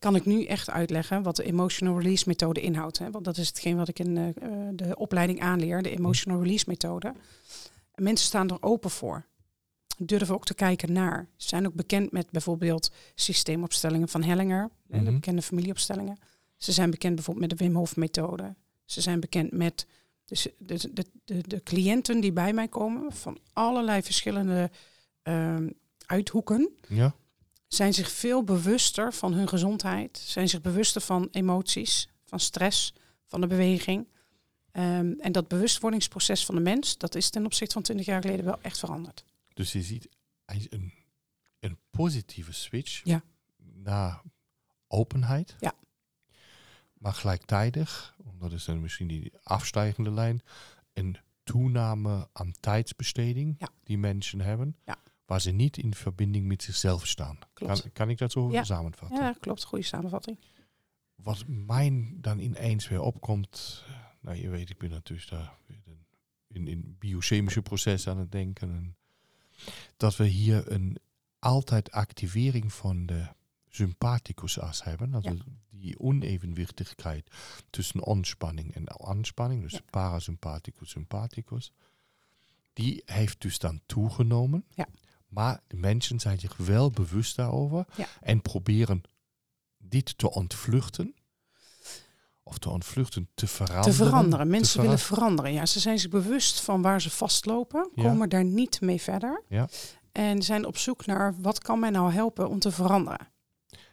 [0.00, 2.98] Kan ik nu echt uitleggen wat de emotional release methode inhoudt.
[2.98, 3.10] Hè?
[3.10, 6.64] Want dat is hetgeen wat ik in eh, eh, de opleiding aanleer, de emotional release
[6.68, 7.12] methode.
[7.94, 9.24] En mensen staan er open voor.
[9.98, 11.28] Durven ook te kijken naar.
[11.36, 15.14] Ze zijn ook bekend met bijvoorbeeld systeemopstellingen van Hellinger, en de Mhm.
[15.14, 16.18] bekende familieopstellingen.
[16.56, 18.54] Ze zijn bekend bijvoorbeeld met de Wim Hof methode.
[18.84, 19.86] Ze zijn bekend met
[20.24, 24.70] dus de, de, de, de cliënten die bij mij komen van allerlei verschillende
[25.22, 25.70] ehm,
[26.06, 27.14] uithoeken Ja?
[27.74, 32.94] Zijn zich veel bewuster van hun gezondheid, zijn zich bewuster van emoties, van stress,
[33.26, 34.08] van de beweging.
[34.72, 38.44] Ehm, en dat bewustwordingsproces van de mens, dat is ten opzichte van 20 jaar geleden
[38.44, 39.24] wel echt veranderd.
[39.54, 40.08] Dus je ziet
[40.44, 40.92] een,
[41.60, 43.22] een positieve switch Ja.
[43.74, 44.22] naar
[44.86, 45.56] openheid.
[45.60, 45.72] Ja.
[46.92, 50.42] Maar gelijktijdig, dat is dan misschien die afstijgende lijn,
[50.92, 53.68] een toename aan tijdsbesteding Ja.
[53.84, 54.96] die mensen hebben, Ja.
[55.30, 57.38] Waar ze niet in verbinding met zichzelf staan.
[57.52, 57.80] Klopt.
[57.80, 58.64] Kan, kan ik dat zo Ja.
[58.64, 59.18] samenvatten?
[59.18, 59.64] Ja, klopt.
[59.64, 60.38] Goede samenvatting.
[61.14, 65.78] Wat mij dan ineens weer opkomt, eh, nou je weet, ik ben natuurlijk daar weer
[66.48, 68.70] in, in, biochemische processen aan het denken.
[68.70, 68.96] En
[69.96, 70.96] dat we hier een
[71.38, 73.26] altijd activering van de
[73.68, 75.14] sympathicusas hebben.
[75.14, 75.36] Also
[75.70, 77.30] die onevenwichtigheid
[77.70, 79.62] tussen ontspanning en aanspanning.
[79.62, 79.80] Dus Ja.
[79.90, 81.72] parasympathicus, sympathicus.
[82.72, 84.64] die heeft dus dan toegenomen.
[84.74, 84.86] Ja.
[85.30, 88.06] Maar de mensen zijn zich wel bewust daarover Ja.
[88.20, 89.02] en proberen
[89.78, 91.14] dit te ontvluchten.
[92.42, 93.82] Of te ontvluchten, te veranderen.
[93.96, 94.48] te veranderen.
[94.48, 95.52] Mensen Te willen vera- veranderen.
[95.52, 98.02] Ja, ze zijn zich bewust van waar ze vastlopen, Ja.
[98.02, 99.42] komen daar niet mee verder.
[99.48, 99.68] Ja.
[100.12, 103.28] En zijn op zoek naar wat kan mij nou helpen om te veranderen.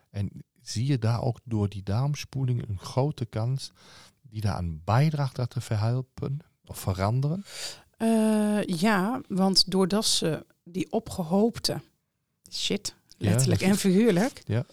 [0.10, 0.30] En
[0.62, 3.72] zie je daar ook door die darmspoeling een grote kans
[4.22, 7.46] die daaraan bijdraagt dat te verhelpen of veranderen?
[7.98, 11.82] Eh, ja, want doordat ze die opgehoopte
[12.52, 14.42] shit, letterlijk en figuurlijk.
[14.46, 14.66] Ja.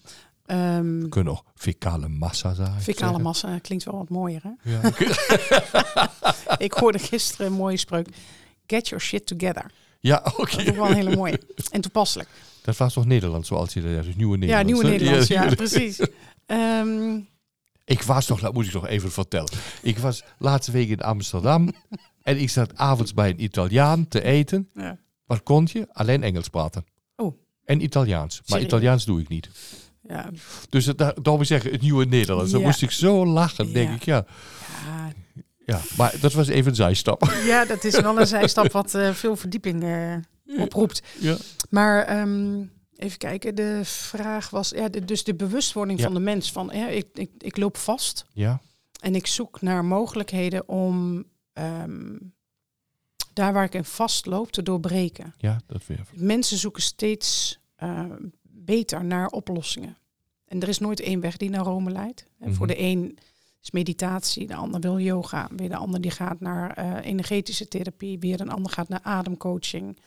[0.47, 2.81] ehm, Kunnen ook fecale massa zijn.
[2.81, 4.71] Fecale massa klinkt wel wat mooier, hè?
[4.71, 4.81] Ja.
[6.57, 8.09] Ik hoorde gisteren een mooie spreuk.
[8.67, 9.71] Get your shit together.
[10.01, 10.51] ja, oké.
[10.57, 11.41] Dat is ook wel een hele mooie.
[11.71, 12.29] En toepasselijk.
[12.63, 14.69] Dat was toch Nederlands, zoals je dat dus nieuwe Nederlands.
[14.71, 14.91] ja, nieuwe?
[14.99, 15.29] Nederlands.
[15.29, 16.01] Ja, precies.
[16.47, 17.19] Ehm,
[17.85, 19.51] Ik was toch, dat moet ik nog even vertellen.
[19.83, 21.71] Ik was laatste week in Amsterdam
[22.23, 24.69] en ik zat avonds bij een Italiaan te eten.
[24.75, 24.99] ja.
[25.27, 25.87] Wat kon je?
[25.93, 26.85] Alleen Engels praten.
[27.17, 27.39] Oh.
[27.65, 28.35] En Italiaans.
[28.37, 28.67] Maar Serieus?
[28.67, 29.49] Italiaans doe ik niet.
[30.09, 30.31] Ja,
[30.69, 32.51] Dus daarom zeg ik het nieuwe Nederlands.
[32.53, 33.95] Dan moest ik zo lachen, denk Ja.
[33.95, 34.03] ik.
[34.03, 34.25] Ja.
[34.87, 35.13] ja,
[35.67, 37.25] ja, maar dat was even een zijstap.
[37.47, 40.17] ja, dat is wel een zijstap wat eh, veel verdieping eh,
[40.61, 41.03] oproept.
[41.21, 41.37] Ja.
[41.71, 42.63] Maar ehm,
[42.97, 46.89] even kijken, de vraag was, ja, de- dus de bewustwording van de mens van, ja,
[46.89, 48.61] ik, ik, ik loop vast Ja,
[49.01, 52.17] en ik zoek naar mogelijkheden om ehm,
[53.35, 55.35] daar waar ik in vastloop te doorbreken.
[55.39, 56.01] ja, dat weer.
[56.15, 58.05] Mensen zoeken steeds eh,
[58.43, 59.97] beter naar oplossingen.
[60.47, 62.27] En er is nooit één weg die naar Rome leidt.
[62.39, 62.75] En Voor Mhm.
[62.77, 63.19] de een
[63.63, 65.49] is meditatie, de ander wil yoga.
[65.57, 68.19] Weer de ander die gaat naar eh, energetische therapie.
[68.19, 69.99] Weer een ander gaat naar ademcoaching.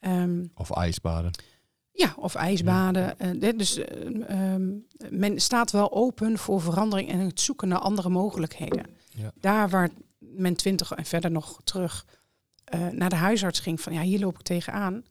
[0.00, 1.30] Ehm, Of ijsbaden.
[1.92, 3.18] ja, of ijsbaden.
[3.18, 4.68] Eh, dus eh, ehm,
[5.10, 8.86] men staat wel open voor verandering en het zoeken naar andere mogelijkheden.
[9.08, 9.32] Ja.
[9.40, 12.06] Daar waar men twintig en verder nog terug
[12.70, 15.04] eh, naar de huisarts ging van ja, hier loop ik tegenaan.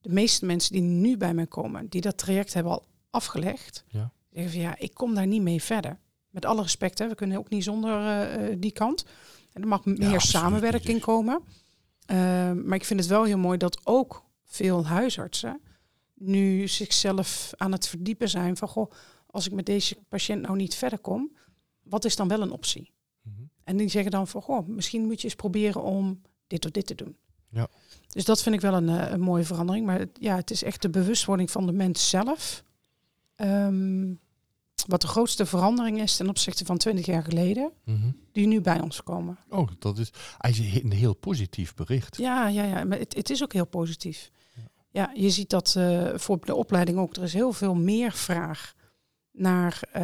[0.00, 4.12] De meeste mensen die nu bij mij komen, die dat traject hebben al afgelegd, Ja.
[4.30, 5.98] zeggen van ja, ik kom daar niet mee verder.
[6.30, 9.04] Met alle respect, hè, we kunnen ook niet zonder eh, eh, die kant.
[9.52, 11.42] En er mag meer samenwerking komen.
[12.06, 12.16] Eh,
[12.52, 15.60] maar ik vind het wel heel mooi dat ook veel huisartsen
[16.14, 18.90] nu zichzelf aan het verdiepen zijn van goh,
[19.26, 21.36] als ik met deze patiënt nou niet verder kom,
[21.82, 22.92] wat is dan wel een optie?
[23.22, 23.42] Mhm.
[23.64, 26.20] En die zeggen dan van goh, misschien moet je eens proberen om
[26.52, 27.16] dit of dit te doen.
[27.48, 27.68] Ja.
[28.08, 29.86] Dus dat vind ik wel een, eh, een mooie verandering.
[29.86, 32.62] Maar het- ja, het is echt de bewustwording van de mens zelf.
[33.36, 34.12] Ehm,
[34.86, 38.10] wat de grootste verandering is ten opzichte van 20 jaar geleden, Mhm.
[38.32, 39.38] die nu bij ons komen.
[39.48, 42.16] Oh, dat is eigenlijk een heel positief bericht.
[42.16, 42.84] Ja, ja, ja.
[42.84, 44.30] Maar het, het is ook heel positief.
[44.90, 47.16] Ja, je ziet dat eh, voor de opleiding ook.
[47.16, 48.74] Er is heel veel meer vraag
[49.32, 50.02] naar eh,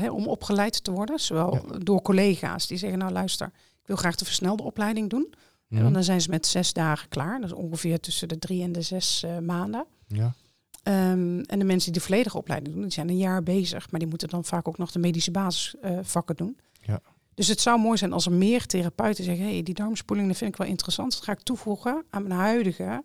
[0.00, 1.18] hè, om opgeleid te worden.
[1.20, 1.78] Zowel Ja.
[1.78, 3.46] door collega's die zeggen, nou luister,
[3.80, 5.34] ik wil graag de versnelde opleiding doen.
[5.68, 5.86] Mhm.
[5.86, 7.40] En dan zijn ze met zes dagen klaar.
[7.40, 9.86] Dat is ongeveer tussen de drie en de zes eh, maanden.
[10.06, 10.34] Ja.
[10.82, 13.90] Ehm, en de mensen die de volledige opleiding doen, die zijn een jaar bezig.
[13.90, 16.58] Maar die moeten dan vaak ook nog de medische basisvakken doen.
[16.80, 17.00] Ja.
[17.34, 19.44] Dus het zou mooi zijn als er meer therapeuten zeggen...
[19.44, 21.12] hey, die darmspoeling dat vind ik wel interessant.
[21.12, 23.04] Dat ga ik toevoegen aan mijn huidige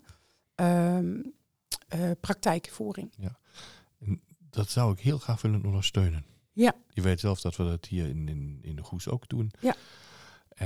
[0.56, 1.22] ehm,
[1.88, 3.14] eh, praktijkvoering.
[4.50, 6.26] Dat zou ik heel graag willen ondersteunen.
[6.54, 6.76] Ja.
[6.90, 9.52] Je weet zelf dat we dat hier in, in, in de Goes ook doen.
[9.60, 9.76] Ja.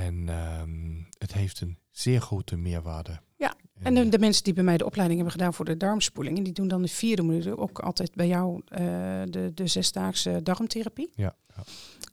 [0.04, 3.20] En ehm, het heeft een zeer grote meerwaarde.
[3.36, 6.36] Ja, En de, de mensen die bij mij de opleiding hebben gedaan voor de darmspoeling...
[6.38, 8.78] en die doen dan de vierde module ook altijd bij jou eh,
[9.24, 11.10] de, de zesdaagse darmtherapie.
[11.14, 11.62] ja, ja.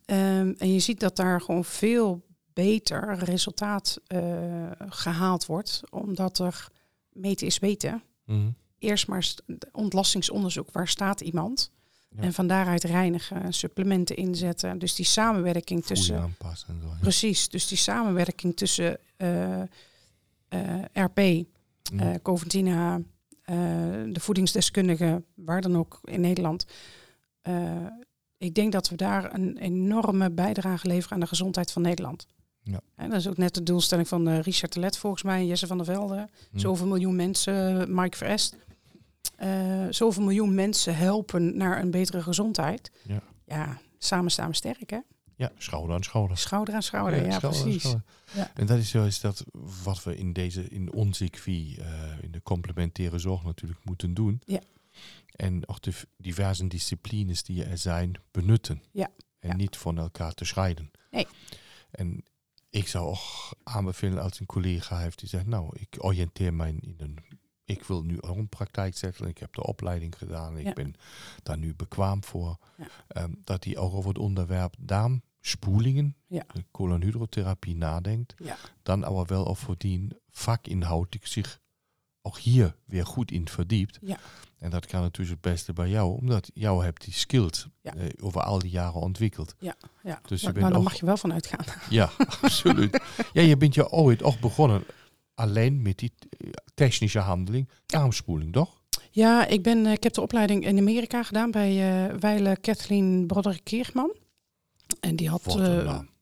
[0.04, 6.68] Ehm, en je ziet dat daar gewoon veel beter resultaat eh, gehaald wordt, omdat er
[7.12, 8.02] meten is weten.
[8.24, 8.50] Mhm.
[8.78, 9.42] Eerst maar st-
[9.72, 11.70] ontlastingsonderzoek, waar staat iemand?
[12.16, 12.22] Ja.
[12.22, 14.78] En van daaruit reinigen, supplementen inzetten.
[14.78, 16.20] Dus die samenwerking tussen.
[16.20, 16.86] aanpassen en zo.
[16.86, 16.98] ja.
[17.00, 19.68] Precies, dus die samenwerking tussen eh, eh,
[20.92, 21.44] RP, eh
[22.22, 23.00] Coventina,
[23.42, 23.56] eh,
[24.08, 26.66] de voedingsdeskundige, waar dan ook in Nederland.
[28.36, 32.26] Ik denk dat we daar een enorme bijdrage leveren aan de gezondheid van Nederland.
[32.62, 32.80] Ja.
[32.96, 35.76] En dat is ook net de doelstelling van Richard Telet volgens mij, en Jesse van
[35.76, 36.14] der Velde.
[36.50, 36.58] Mhm.
[36.58, 38.56] Zoveel miljoen mensen, Mike Verest.
[39.36, 42.90] Eh zoveel miljoen mensen helpen naar een betere gezondheid.
[43.02, 43.22] Ja.
[43.46, 44.98] ja, samen staan we sterk hè.
[45.36, 46.38] Ja, schouder aan schouder.
[46.38, 47.80] Schouder aan schouder, ja, schouder precies.
[47.82, 48.04] schouder.
[48.34, 48.50] Ja.
[48.54, 49.44] En dat is juist dat
[49.84, 54.40] wat we in deze, in onze IQVIE, eh in de complementaire zorg natuurlijk moeten doen.
[54.44, 54.60] Ja.
[55.36, 58.82] En ook de diverse disciplines die er zijn, benutten.
[58.92, 59.08] Ja.
[59.38, 59.56] En Ja.
[59.56, 60.90] niet van elkaar te scheiden.
[61.10, 61.26] Nee.
[61.90, 62.24] En
[62.70, 66.94] ik zou ook aanbevelen als een collega heeft die zegt, nou, ik oriënteer mij in
[66.98, 67.18] een,
[67.64, 69.26] ik wil nu ook een praktijk zetten.
[69.28, 70.72] Ik heb de opleiding gedaan, ik Ja.
[70.72, 70.94] ben
[71.42, 72.58] daar nu bekwaam voor.
[72.76, 72.86] Ja.
[73.08, 74.74] Ehm, dat die ook over het onderwerp
[75.40, 76.44] spoelingen, Ja.
[76.52, 78.56] de colonhydrotherapie nadenkt, Ja.
[78.82, 81.60] dan aber wel of voordien vakinhoudelijk zich
[82.22, 83.98] ook hier weer goed in verdiept.
[84.00, 84.18] Ja.
[84.58, 87.94] En dat kan natuurlijk het beste bij jou, omdat jou hebt die skills Ja.
[87.94, 89.54] eh, over al die jaren ontwikkeld.
[89.58, 89.74] Ja,
[90.26, 91.64] Dus je maar, bent maar daar ook- mag je wel van uitgaan.
[91.90, 92.10] Ja,
[92.42, 93.00] absoluut.
[93.32, 94.84] Ja, je bent je ooit ook begonnen
[95.34, 98.82] alleen met die eh, technische handeling, darmspoeling, toch?
[99.10, 103.26] Ja, ik, ben, eh, ik heb de opleiding in Amerika gedaan bij eh Weile Kathleen
[103.26, 104.16] Broderick Keerman.
[105.00, 105.42] En die had...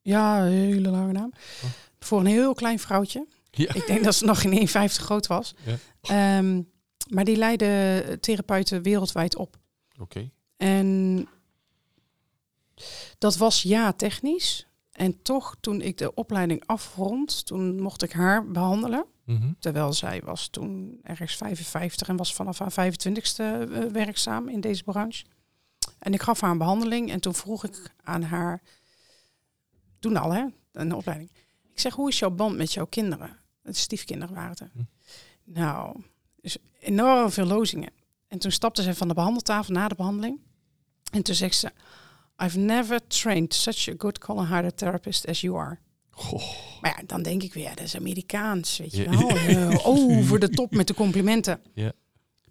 [0.02, 1.32] Ja, een hele lange naam.
[1.64, 1.70] Oh.
[1.98, 3.26] Voor een heel klein vrouwtje.
[3.50, 3.74] Ja.
[3.74, 5.54] Ik denk dat ze nog geen 1,50 groot was.
[5.64, 5.76] Ja.
[6.00, 6.62] Ehm,
[7.08, 9.56] maar die leidde therapeuten wereldwijd op.
[9.98, 10.30] Oké.
[10.56, 11.28] En
[13.18, 14.66] dat was ja technisch.
[14.92, 19.04] En toch, toen ik de opleiding afrond, toen mocht ik haar behandelen.
[19.24, 19.52] Mhm.
[19.58, 24.82] Terwijl zij was toen ergens 55 en was vanaf haar 25ste eh, werkzaam in deze
[24.82, 25.24] branche.
[25.98, 28.62] En ik gaf haar een behandeling en toen vroeg ik aan haar,
[29.98, 31.30] toen al hè, een opleiding.
[31.72, 33.38] Ik zeg, hoe is jouw band met jouw kinderen?
[33.62, 34.60] De stiefkinderen waren het.
[34.60, 34.70] er.
[34.72, 34.82] Hm.
[35.44, 36.02] Nou,
[36.40, 37.92] dus enorm veel lozingen.
[38.28, 40.40] En toen stapte ze van de behandeltafel na de behandeling.
[41.12, 41.72] En toen zegt ze,
[42.42, 45.78] I've never trained such a good colon therapist as you are.
[46.10, 46.42] Goh.
[46.80, 49.78] Maar ja, dan denk ik weer, dat is Amerikaans, weet je Ja.
[49.84, 51.60] over de top met de complimenten.
[51.74, 51.92] Ja.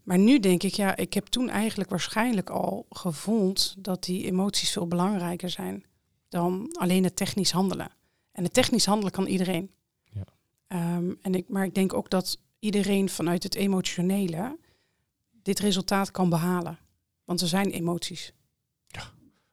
[0.03, 4.71] Maar nu denk ik, ja, ik heb toen eigenlijk waarschijnlijk al gevoeld dat die emoties
[4.71, 5.85] veel belangrijker zijn
[6.29, 7.91] dan alleen het technisch handelen.
[8.31, 9.71] En het technisch handelen kan iedereen.
[10.03, 10.23] Ja.
[10.67, 14.57] Ehm, en ik, maar ik denk ook dat iedereen vanuit het emotionele
[15.41, 16.79] dit resultaat kan behalen.
[17.23, 18.33] Want er zijn emoties.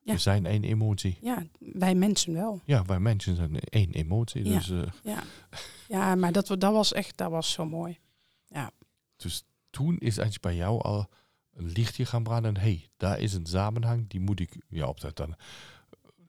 [0.08, 0.14] Ja.
[0.14, 1.18] We zijn één emotie.
[1.20, 2.60] Ja, wij mensen wel.
[2.64, 4.44] Ja, wij mensen zijn één emotie.
[4.44, 4.58] Ja.
[4.58, 5.22] Dus, eh, Ja,
[5.88, 7.98] ja maar dat, dat was echt, dat was zo mooi.
[9.16, 11.06] dus toen is eigenlijk bij jou al
[11.54, 12.56] een lichtje gaan branden.
[12.56, 15.34] hey, daar is een samenhang, die moet ik, ja, op dat dan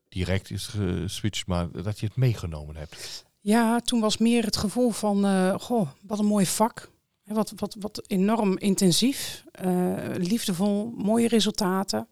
[0.09, 3.25] direct is geswitcht, maar dat je het meegenomen hebt.
[3.39, 6.89] Ja, toen was meer het gevoel van, eh, goh, wat een mooi vak.
[7.23, 12.07] Wat, wat, wat enorm intensief, eh, liefdevol, mooie resultaten.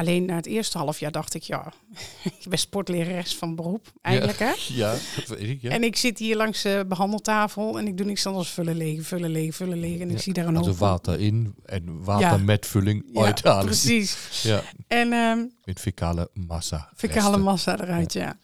[0.00, 1.72] Alleen na het eerste half jaar dacht ik, ja,
[2.40, 4.52] ik ben sportlerares van beroep, eigenlijk hè.
[4.82, 5.70] Ja, dat weet ik, ja.
[5.70, 9.30] En ik zit hier langs de behandeltafel en ik doe niks anders vullen leeg, vullen
[9.30, 10.00] leeg, vullen leeg.
[10.00, 12.36] En ik Ja, zie daar een hoop water in en water Ja.
[12.36, 13.64] met vulling Ja, uithalen.
[13.64, 14.42] precies.
[14.42, 16.90] Ja, En ehm met fecale massa.
[16.96, 18.36] Fecale massa eruit, ja.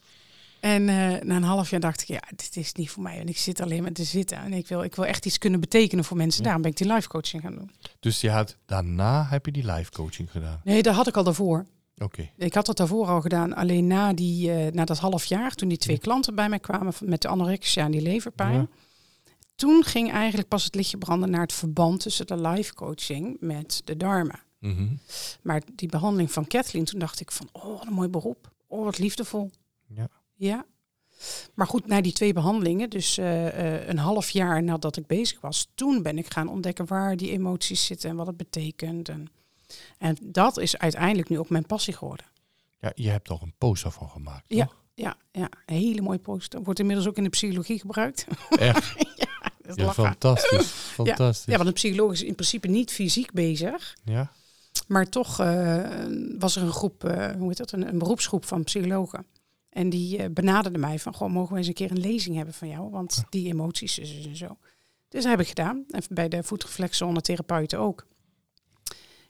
[0.66, 3.18] En eh, na een half jaar dacht ik, ja, dit is niet voor mij.
[3.20, 4.38] En ik zit alleen maar te zitten.
[4.38, 6.38] En ik wil, ik wil echt iets kunnen betekenen voor mensen.
[6.38, 6.44] Ja.
[6.44, 7.70] Daarom ben ik die life coaching gaan doen.
[8.00, 10.60] Dus je had, daarna heb je die live coaching gedaan.
[10.64, 11.66] Nee, dat had ik al daarvoor.
[11.98, 12.30] Oké.
[12.36, 13.54] Ik had dat daarvoor al gedaan.
[13.54, 16.02] Alleen na, die, eh, na dat half jaar, toen die twee Ja.
[16.02, 18.54] klanten bij mij kwamen met de anorexia en die leverpijn.
[18.54, 18.68] Ja.
[19.54, 23.80] Toen ging eigenlijk pas het lichtje branden naar het verband tussen de life coaching met
[23.84, 24.40] de darmen.
[24.58, 24.86] Mhm.
[25.42, 28.52] Maar die behandeling van Kathleen, toen dacht ik van, oh, wat een mooi beroep.
[28.66, 29.50] Oh, wat liefdevol.
[29.94, 30.08] Ja.
[30.36, 30.64] Ja.
[31.54, 33.46] Maar goed, na die twee behandelingen, dus eh,
[33.76, 37.30] eh, een half jaar nadat ik bezig was, toen ben ik gaan ontdekken waar die
[37.30, 39.08] emoties zitten en wat het betekent.
[39.08, 39.30] En,
[39.98, 42.26] en dat is uiteindelijk nu ook mijn passie geworden.
[42.80, 44.64] ja, je hebt er een poster van gemaakt, Ja.
[44.64, 44.76] toch?
[44.94, 46.62] Ja, ja, een hele mooie poster.
[46.62, 48.26] Wordt inmiddels ook in de psychologie gebruikt.
[48.58, 48.94] Echt?
[49.62, 50.66] Dat is Ja, fantastisch.
[51.00, 51.44] Fantastisch.
[51.46, 53.96] Ja, want een psycholoog is in principe niet fysiek bezig.
[54.04, 54.32] Ja?
[54.86, 55.90] Maar toch eh,
[56.38, 57.02] was er een groep,
[57.38, 59.26] hoe heet dat, een, een beroepsgroep van psychologen.
[59.76, 62.54] En die eh, benaderde mij van, goh, mogen we eens een keer een lezing hebben
[62.54, 62.90] van jou?
[62.90, 64.58] Want die emoties dus en zo.
[65.08, 65.84] Dus dat heb ik gedaan.
[65.90, 68.06] En bij de voetreflexzone therapeuten ook.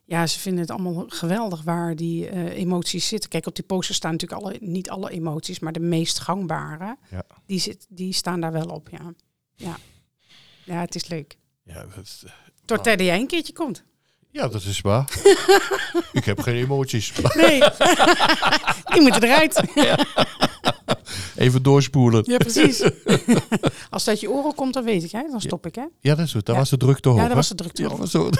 [0.05, 3.31] Ja, ze vinden het allemaal geweldig waar die eh, emoties zitten.
[3.31, 6.97] Kijk, op die poster staan natuurlijk alle, niet alle emoties, maar de meest gangbare.
[7.11, 7.27] Ja.
[7.47, 9.15] Die, zit, die staan daar wel op, ja.
[9.55, 9.77] Ja,
[10.65, 11.37] ja het is leuk.
[11.63, 12.25] Ja, dat is,
[12.65, 13.85] Tot tijd dat jij een keertje komt.
[14.37, 15.09] Ja, dat is waar.
[16.13, 17.13] ik heb geen emoties.
[17.35, 17.61] Nee,
[18.93, 19.63] die moeten eruit.
[21.37, 22.23] Even doorspoelen.
[22.27, 22.91] Ja, precies.
[23.91, 25.23] Als dat je oren komt, dan weet ik, hè?
[25.31, 25.85] Dan stop ik, hè?
[26.01, 26.47] Ja, dat is goed.
[26.47, 26.61] Daar Ja.
[26.61, 27.17] was de druk te hoog.
[27.19, 27.37] Ja, dat hè?
[27.37, 28.09] was de druk te hoog.
[28.11, 28.31] zo,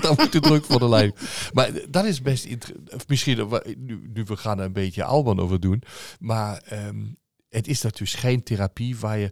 [0.00, 1.14] dan wordt de druk voor de lijn.
[1.52, 3.08] Maar dat is best interessant.
[3.08, 5.82] Misschien, eh, nu, nu we gaan er een beetje Alban over doen.
[6.18, 7.04] Maar ehm,
[7.48, 9.30] het is natuurlijk geen therapie waar je...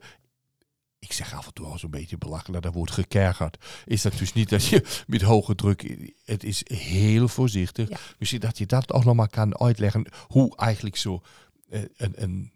[1.03, 3.65] Ik zeg af en toe al zo'n beetje belachelijk, dat wordt gekergerd.
[3.87, 5.97] Is dat dus niet dat je met hoge druk...
[6.25, 7.89] Het is heel voorzichtig.
[7.89, 7.97] Ja.
[8.19, 10.07] Misschien dat je dat ook nog maar kan uitleggen.
[10.27, 11.23] Hoe eigenlijk zo
[11.69, 12.53] eh, een, een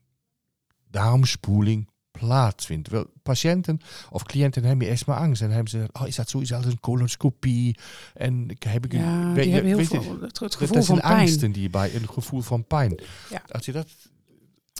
[0.91, 2.89] darmspoeling plaatsvindt.
[2.89, 3.81] Wel, patiënten
[4.11, 5.43] of cliënten hebben eerst maar angst.
[5.43, 7.79] En hebben ze, oh, is dat zoiets als een coloscopie?
[8.15, 10.83] En ik- heb ik een, Ja, weet die je- weet veel het, gevoel dat van
[10.83, 11.19] zijn pijn.
[11.19, 13.01] angsten die bij een gevoel van pijn.
[13.31, 13.43] Ja.
[13.51, 13.89] Als je dat,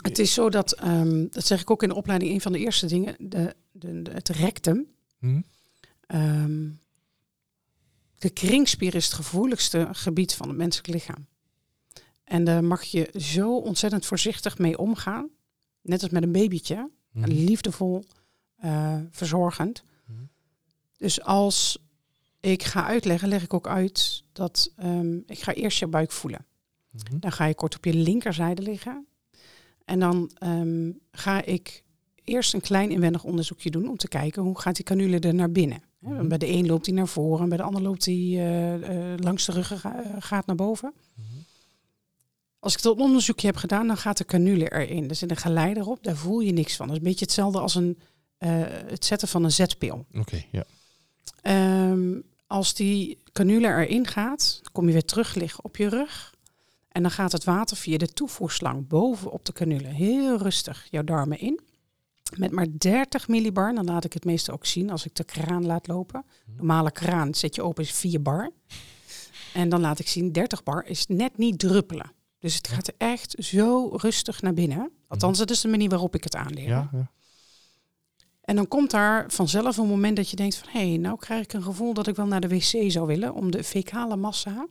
[0.09, 2.59] Het is zo dat, ehm, dat zeg ik ook in de opleiding, een van de
[2.59, 4.87] eerste dingen, de, de, de- het rectum.
[5.19, 5.41] hm?
[6.07, 6.69] ehm,
[8.19, 11.27] de kringspier is het gevoeligste gebied van het menselijk lichaam.
[12.25, 15.29] En daar mag je zo ontzettend voorzichtig mee omgaan.
[15.83, 16.91] Net als met een babytje.
[17.13, 17.31] Mhm.
[17.31, 18.05] Liefdevol,
[18.57, 19.83] eh, verzorgend.
[20.07, 20.19] Mhm.
[20.97, 21.79] Dus als
[22.41, 26.47] ik ga uitleggen, leg ik ook uit dat ehm, ik ga eerst je buik voelen.
[27.21, 29.07] Dan ga je kort op je linkerzijde liggen.
[29.87, 31.83] En dan ehm, ga ik
[32.25, 35.53] eerst een klein inwendig onderzoekje doen om te kijken hoe gaat die canule er naar
[35.53, 35.83] binnen.
[35.99, 36.29] Mhm.
[36.29, 39.47] Bij de een loopt hij naar voren, bij de ander loopt hij eh, eh, langs
[39.47, 39.85] de rug
[40.19, 40.93] gaat naar boven.
[41.15, 41.27] Mhm.
[42.59, 45.09] Als ik dat onderzoekje heb gedaan, dan gaat de canule erin.
[45.09, 46.87] Er zit een geleider op, daar voel je niks van.
[46.87, 47.99] Dat is een beetje hetzelfde als een,
[48.39, 50.07] eh, het zetten van een zetpil.
[50.15, 50.65] Oké, ja.
[51.43, 56.35] Ehm, als die canule erin gaat, kom je weer terug liggen op je rug.
[56.97, 61.05] En dan gaat het water via de toevoerslang boven op de canule heel rustig jouw
[61.05, 61.61] darmen in.
[62.37, 65.67] Met maar 30 millibar, dan laat ik het meestal ook zien als ik de kraan
[65.67, 66.25] laat lopen.
[66.57, 68.51] Normale kraan zet je open is 4 bar.
[69.55, 72.13] En dan laat ik zien 30 bar is net niet druppelen.
[72.39, 74.91] Dus het gaat echt zo rustig naar binnen.
[75.09, 76.69] Althans, dat is de manier waarop ik het aanleer.
[76.69, 77.11] Ja, ja.
[78.47, 80.69] En dan komt daar vanzelf een moment dat je denkt van...
[80.73, 83.35] hé, hey, nou krijg ik een gevoel dat ik wel naar de wc zou willen...
[83.35, 84.67] om de fecale massa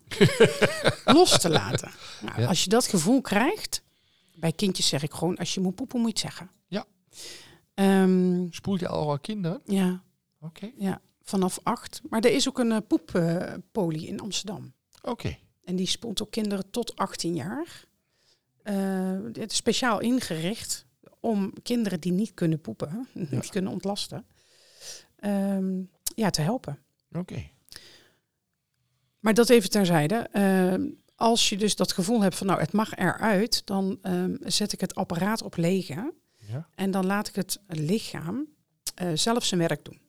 [1.05, 1.91] los te laten.
[2.21, 2.47] Nou, Ja.
[2.47, 3.83] Als je dat gevoel krijgt...
[4.35, 5.37] bij kindjes zeg ik gewoon...
[5.37, 6.51] als je moet poepen, moet je het zeggen.
[6.67, 6.85] Ja.
[7.73, 9.61] Ehm, Spoelt je al wel kinderen?
[9.65, 10.03] ja,
[10.41, 10.71] Oké.
[10.77, 12.01] ja, vanaf acht.
[12.09, 14.73] Maar er is ook een uh, poeppolie in Amsterdam.
[15.01, 15.37] Oké.
[15.63, 17.85] En die spoelt ook kinderen tot 18 jaar.
[18.63, 18.75] Eh,
[19.33, 20.84] het is speciaal ingericht
[21.25, 24.25] om kinderen die niet kunnen poepen, niet kunnen ontlasten,
[25.15, 25.81] ehm,
[26.15, 26.79] ja, te helpen.
[27.11, 27.43] Oké.
[29.19, 30.15] Maar dat even terzijde.
[30.31, 30.81] Ehm,
[31.15, 34.81] als je dus dat gevoel hebt van nou het mag eruit, dan ehm, zet ik
[34.81, 36.67] het apparaat op lege Ja.
[36.75, 38.47] en dan laat ik het lichaam
[38.95, 39.99] eh, zelf zijn werk doen.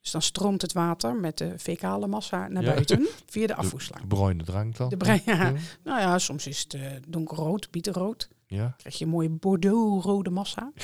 [0.00, 2.72] Dus dan stroomt het water met de fecale massa naar Ja.
[2.72, 4.00] buiten via de afvoerslang.
[4.02, 4.88] De bruine drank dan?
[4.88, 5.34] De bruin- ja.
[5.34, 5.52] Ja.
[5.84, 8.28] Nou ja, soms is het eh, donkerrood, bietenrood.
[8.52, 8.74] Ja.
[8.76, 10.72] krijg je een mooie bordeaux-rode massa.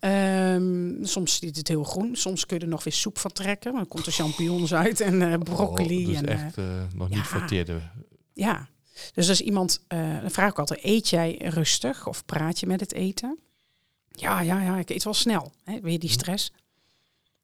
[0.00, 2.16] Ehm, soms ziet het heel groen.
[2.16, 3.72] Soms kun je er nog weer soep van trekken.
[3.72, 6.00] Dan komt er champignons uit en eh, broccoli.
[6.00, 7.80] Oh, dus en, eh, echt eh, nog niet verteerde.
[8.32, 8.68] ja.
[9.14, 12.80] Dus als iemand, eh, dan vraag ik altijd, eet jij rustig of praat je met
[12.80, 13.38] het eten?
[14.10, 15.52] Ja, ja, ja, ik eet wel snel.
[15.64, 16.14] Hè, weer die Hm.
[16.14, 16.52] stress.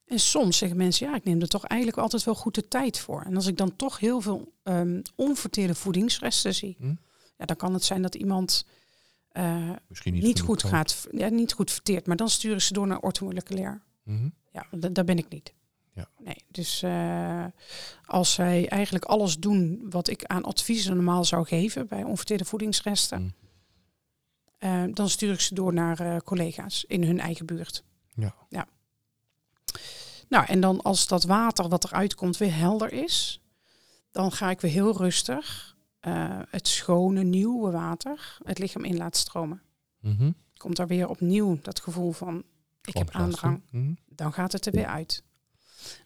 [0.06, 2.98] En soms zeggen mensen, ja, ik neem er toch eigenlijk altijd wel goed de tijd
[2.98, 3.22] voor.
[3.22, 6.94] En als ik dan toch heel veel ehm, onverteerde voedingsresten zie, Hm?
[7.38, 8.64] ja, dan kan het zijn dat iemand
[9.88, 12.06] Misschien niet, goed gaat, ja, niet goed verteerd.
[12.06, 13.82] Maar dan sturen ze door naar orthomoleculair.
[14.02, 14.28] Mhm.
[14.52, 15.52] Ja, da- daar ben ik niet.
[15.92, 16.08] Ja.
[16.18, 17.44] Nee, dus eh,
[18.04, 23.20] als zij eigenlijk alles doen wat ik aan adviezen normaal zou geven bij onverteerde voedingsresten,
[23.22, 23.32] Mm.
[24.58, 27.84] eh, dan stuur ik ze door naar collega's in hun eigen buurt.
[28.14, 28.34] Ja.
[28.48, 28.66] ja.
[30.28, 33.40] Nou, en dan als dat water wat eruit komt weer helder is,
[34.10, 39.20] dan ga ik weer heel rustig eh, het schone, nieuwe water het lichaam in laten
[39.20, 39.62] stromen.
[40.00, 40.30] Mhm.
[40.56, 42.42] Komt er weer opnieuw dat gevoel van
[42.84, 43.92] ik heb aandrang Mhm.
[44.08, 45.22] dan gaat het er weer uit.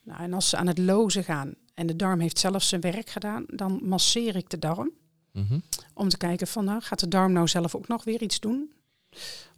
[0.03, 3.11] Nou, en als ze aan het lozen gaan en de darm heeft zelf zijn werk
[3.11, 4.91] gedaan, dan masseer ik de darm
[5.33, 5.59] Mhm.
[5.95, 8.73] om te kijken van nou, gaat de darm nou zelf ook nog weer iets doen?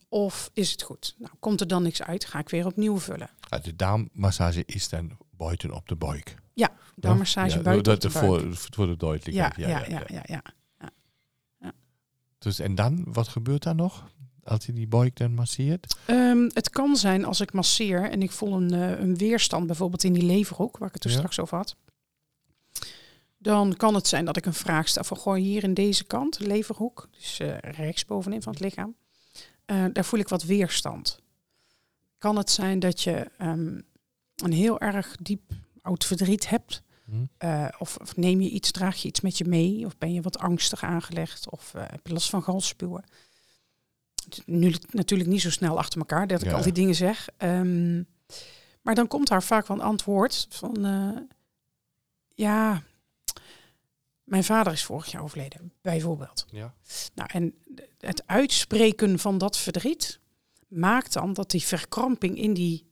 [0.09, 1.14] Of is het goed?
[1.18, 3.31] Nou, komt er dan niks uit, ga ik weer opnieuw vullen.
[3.62, 6.37] De darmmassage is dan buiten op de buik.
[6.99, 9.57] Darmmassage Ja, buiten dat voor de Ja, duidelijkheid.
[9.57, 10.43] ja, ja, ja, ja.
[12.39, 14.11] Dus en dan, wat gebeurt daar nog?
[14.45, 15.97] Als je die buik dan masseert?
[16.07, 20.05] Ehm, het kan zijn als ik masseer en ik voel een, eh, een weerstand, bijvoorbeeld
[20.05, 21.17] in die leverhoek, waar ik het er Ja.
[21.17, 21.77] straks over had.
[23.39, 26.39] Dan kan het zijn dat ik een vraag stel van, goh, hier in deze kant,
[26.39, 28.95] leverhoek, dus eh rechts bovenin van het lichaam,
[29.65, 31.21] eh, daar voel ik wat weerstand.
[32.19, 33.81] Kan het zijn dat je ehm,
[34.37, 37.25] een heel erg diep oud verdriet hebt, Hm?
[37.38, 39.87] eh, of, of neem je iets, draag je iets met je mee?
[39.87, 41.51] Of ben je wat angstig aangelegd?
[41.51, 43.05] Of eh, heb je last van galspuwen?
[44.47, 46.57] Nu natuurlijk niet zo snel achter elkaar dat ik Ja.
[46.57, 47.29] al die dingen zeg.
[47.37, 48.03] Ehm,
[48.83, 50.85] maar dan komt daar vaak wel een antwoord van...
[50.85, 51.23] eh,
[52.35, 52.83] ja,
[54.25, 56.47] mijn vader is vorig jaar overleden, bijvoorbeeld.
[56.51, 56.75] Ja.
[57.15, 57.54] Nou, en
[57.98, 60.21] het uitspreken van dat verdriet
[60.69, 62.90] maakt dan dat die verkramping in die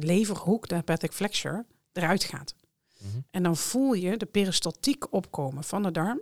[0.00, 2.54] leverhoek, de hepatic flexure, eruit gaat.
[3.00, 3.18] Mhm.
[3.30, 6.20] En dan voel je de peristaltiek opkomen van de darm.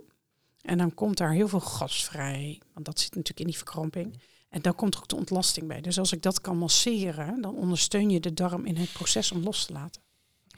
[0.61, 2.61] En dan komt daar heel veel gas vrij.
[2.73, 4.19] Want dat zit natuurlijk in die verkramping.
[4.49, 5.81] En dan komt er ook de ontlasting bij.
[5.81, 9.43] Dus als ik dat kan masseren, dan ondersteun je de darm in het proces om
[9.43, 10.01] los te laten.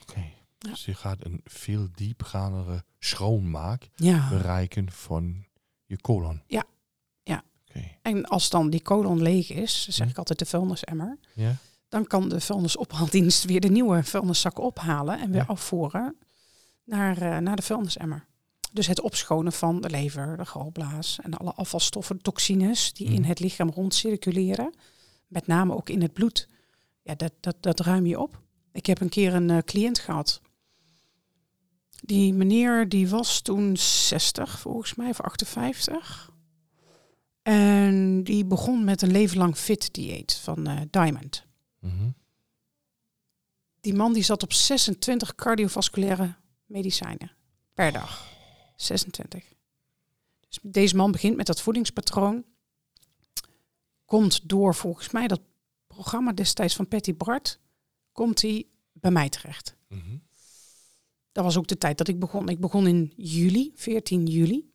[0.01, 0.19] Oké.
[0.59, 0.69] Ja.
[0.69, 4.29] Dus je gaat een veel diepgaandere schoonmaak Ja.
[4.29, 5.45] bereiken van
[5.85, 6.41] je colon.
[6.47, 6.63] Ja.
[7.23, 7.43] Ja.
[7.67, 7.87] Oké.
[8.01, 10.11] En als dan die colon leeg is, zeg Hm.
[10.11, 11.17] ik altijd de vuilnisemmer.
[11.33, 11.55] Ja.
[11.91, 15.45] Dan kan de vuilnisophaaldienst weer de nieuwe vuilniszakken ophalen en weer Ja.
[15.47, 16.17] afvoeren
[16.85, 18.25] naar, eh, naar de vuilnisemmer.
[18.71, 23.29] Dus het opschonen van de lever, de galblaas en alle afvalstoffen, toxines die in Mhm.
[23.29, 24.73] het lichaam rondcirculeren.
[25.27, 26.47] Met name ook in het bloed.
[27.01, 28.41] Ja, dat, dat, dat ruim je op.
[28.71, 30.41] Ik heb een keer een eh, cliënt gehad.
[32.01, 36.29] Die meneer die was toen 60 volgens mij, of 58.
[37.41, 41.45] En die begon met een leven lang fit dieet van eh, Diamond.
[41.81, 42.09] Mhm.
[43.81, 47.31] Die man die zat op 26 cardiovasculaire medicijnen
[47.73, 48.29] per dag.
[48.75, 49.43] 26.
[50.39, 52.45] Dus deze man begint met dat voedingspatroon.
[54.05, 55.41] Komt door volgens mij dat
[55.87, 57.59] programma destijds van Patty Bart.
[58.11, 59.75] Komt hij bij mij terecht.
[59.87, 60.17] Mhm.
[61.31, 62.49] Dat was ook de tijd dat ik begon.
[62.49, 64.71] Ik begon in juli, 14 juli.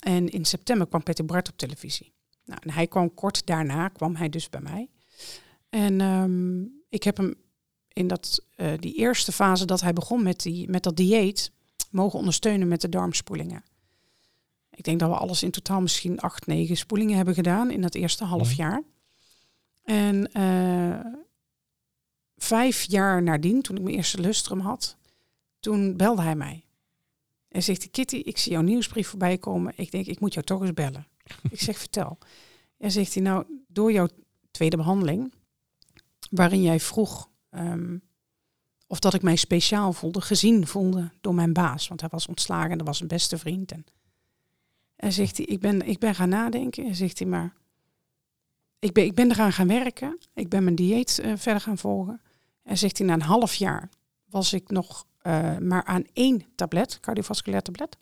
[0.00, 2.12] En in september kwam Patty Bart op televisie.
[2.44, 4.90] Nou, en hij kwam kort daarna, kwam hij dus bij mij.
[5.74, 7.34] En ehm, ik heb hem
[7.88, 11.52] in dat, eh, die eerste fase dat hij begon met, die, met dat dieet,
[11.90, 13.62] mogen ondersteunen met de darmspoelingen.
[14.70, 17.94] Ik denk dat we alles in totaal misschien acht, negen spoelingen hebben gedaan in dat
[17.94, 18.56] eerste half Mhm.
[18.60, 18.82] jaar.
[19.82, 21.12] En eh,
[22.36, 24.96] vijf jaar nadien, toen ik mijn eerste lustrum had,
[25.60, 26.64] toen belde hij mij.
[27.48, 29.72] En zegt hij, Kitty, ik zie jouw nieuwsbrief voorbij komen.
[29.76, 31.06] Ik denk, ik moet jou toch eens bellen.
[31.50, 32.18] ik zeg, vertel.
[32.78, 34.08] En zegt hij, nou, door jouw
[34.50, 35.32] tweede behandeling,
[36.34, 37.96] waarin jij vroeg ehm,
[38.86, 41.88] of dat ik mij speciaal voelde, gezien voelde door mijn baas.
[41.88, 43.72] Want hij was ontslagen en dat was een beste vriend.
[43.72, 43.84] En,
[44.96, 46.86] en zegt hij, ik ben, ik ben gaan nadenken.
[46.86, 47.54] En zegt hij, maar
[48.78, 50.18] ik ben, ik ben eraan gaan werken.
[50.34, 52.20] Ik ben mijn dieet eh, verder gaan volgen.
[52.62, 53.88] En zegt hij, na een half jaar
[54.24, 57.96] was ik nog eh, maar aan één tablet, cardiovasculair tablet.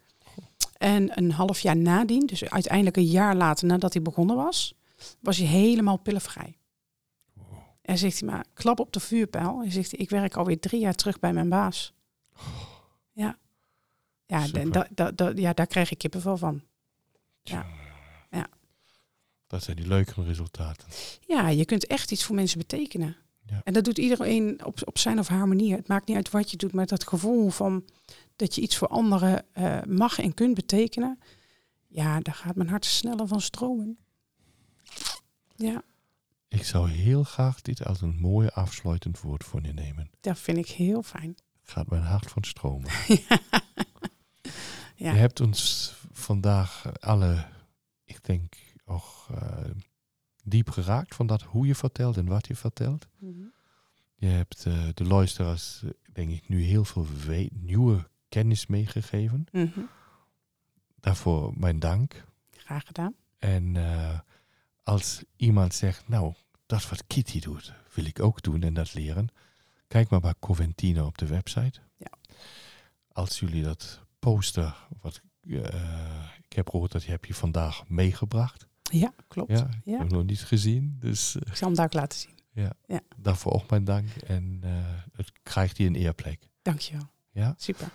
[0.77, 4.75] En een half jaar nadien, dus uiteindelijk een jaar later nadat hij begonnen was,
[5.21, 6.57] was hij helemaal pillenvrij.
[7.83, 9.63] En zegt hij, maar klap op de vuurpijl.
[9.63, 11.93] En zegt hij, ik werk alweer drie jaar terug bij mijn baas.
[13.13, 13.39] Ja,
[14.27, 14.47] ja,
[14.95, 16.63] da, da- ja daar krijg ik kippenvel van.
[17.43, 17.67] Ja.
[18.31, 18.47] Ja.
[19.47, 20.89] Dat zijn die leukere resultaten.
[21.27, 23.17] Ja, je kunt echt iets voor mensen betekenen.
[23.47, 23.61] Ja.
[23.65, 25.77] En dat doet iedereen op, op zijn of haar manier.
[25.77, 27.85] Het maakt niet uit wat je doet, maar dat gevoel van
[28.37, 31.19] dat je iets voor anderen eh, mag en kunt betekenen.
[31.89, 33.99] Ja, daar gaat mijn hart sneller van stromen.
[35.57, 35.83] Ja,
[36.53, 40.11] Ik zou heel graag dit als een mooi afsluitend woord voor je nemen.
[40.21, 41.35] dat vind ik heel fijn.
[41.63, 42.91] Gaat mijn hart van stromen.
[44.97, 45.13] ja.
[45.13, 47.47] Je hebt ons vandaag alle,
[48.05, 49.71] ik denk, ook eh,
[50.45, 53.07] diep geraakt van dat hoe je vertelt en wat je vertelt.
[53.19, 53.43] Mhm.
[54.15, 59.45] Je hebt eh, de luisteraars, eh, denk ik, nu heel veel we- nieuwe kennis meegegeven.
[59.53, 59.81] Mhm.
[61.01, 62.25] Daarvoor mijn dank.
[62.51, 63.15] Graag gedaan.
[63.39, 64.19] En eh,
[64.83, 66.35] als iemand zegt, nou,
[66.67, 69.29] dat wat Kitty doet, wil ik ook doen en dat leren.
[69.89, 71.81] Kijk maar bij Coventino op de website.
[71.97, 72.11] Ja.
[73.13, 78.67] Als jullie dat poster, wat eh, ik heb gehoord dat je heb je vandaag meegebracht.
[78.83, 79.51] Ja, klopt.
[79.59, 79.99] Ja, ik Ja.
[79.99, 80.97] heb nog niet gezien.
[81.01, 82.71] Dus eh, Ik zal hem daar ook laten zien.
[83.17, 84.09] daarvoor ook mijn dank.
[84.11, 84.71] En eh,
[85.13, 86.49] het krijgt hij een eerplek.
[86.63, 87.11] Dankjewel.
[87.31, 87.55] Ja?
[87.57, 87.89] Super.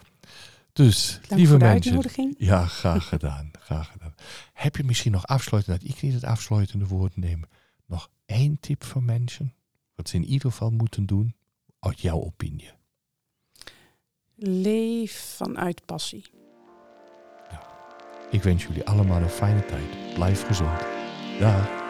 [0.78, 1.92] Dus, Dank lieve voor de mensen.
[1.92, 2.36] uitnodiging.
[2.38, 3.52] Ja, graag gedaan.
[3.60, 4.16] graag gedaan.
[4.54, 7.44] Heb je misschien nog afsluitend, dat ik niet het afsluitende woord neem,
[7.86, 9.54] nog één tip voor mensen?
[9.96, 11.36] Wat ze in ieder geval moeten doen,
[11.80, 12.72] uit jouw opinie?
[14.36, 16.26] Leef vanuit passie.
[18.32, 20.14] Ik wens jullie allemaal een fijne tijd.
[20.14, 20.80] Blijf gezond.
[21.40, 21.87] Dag.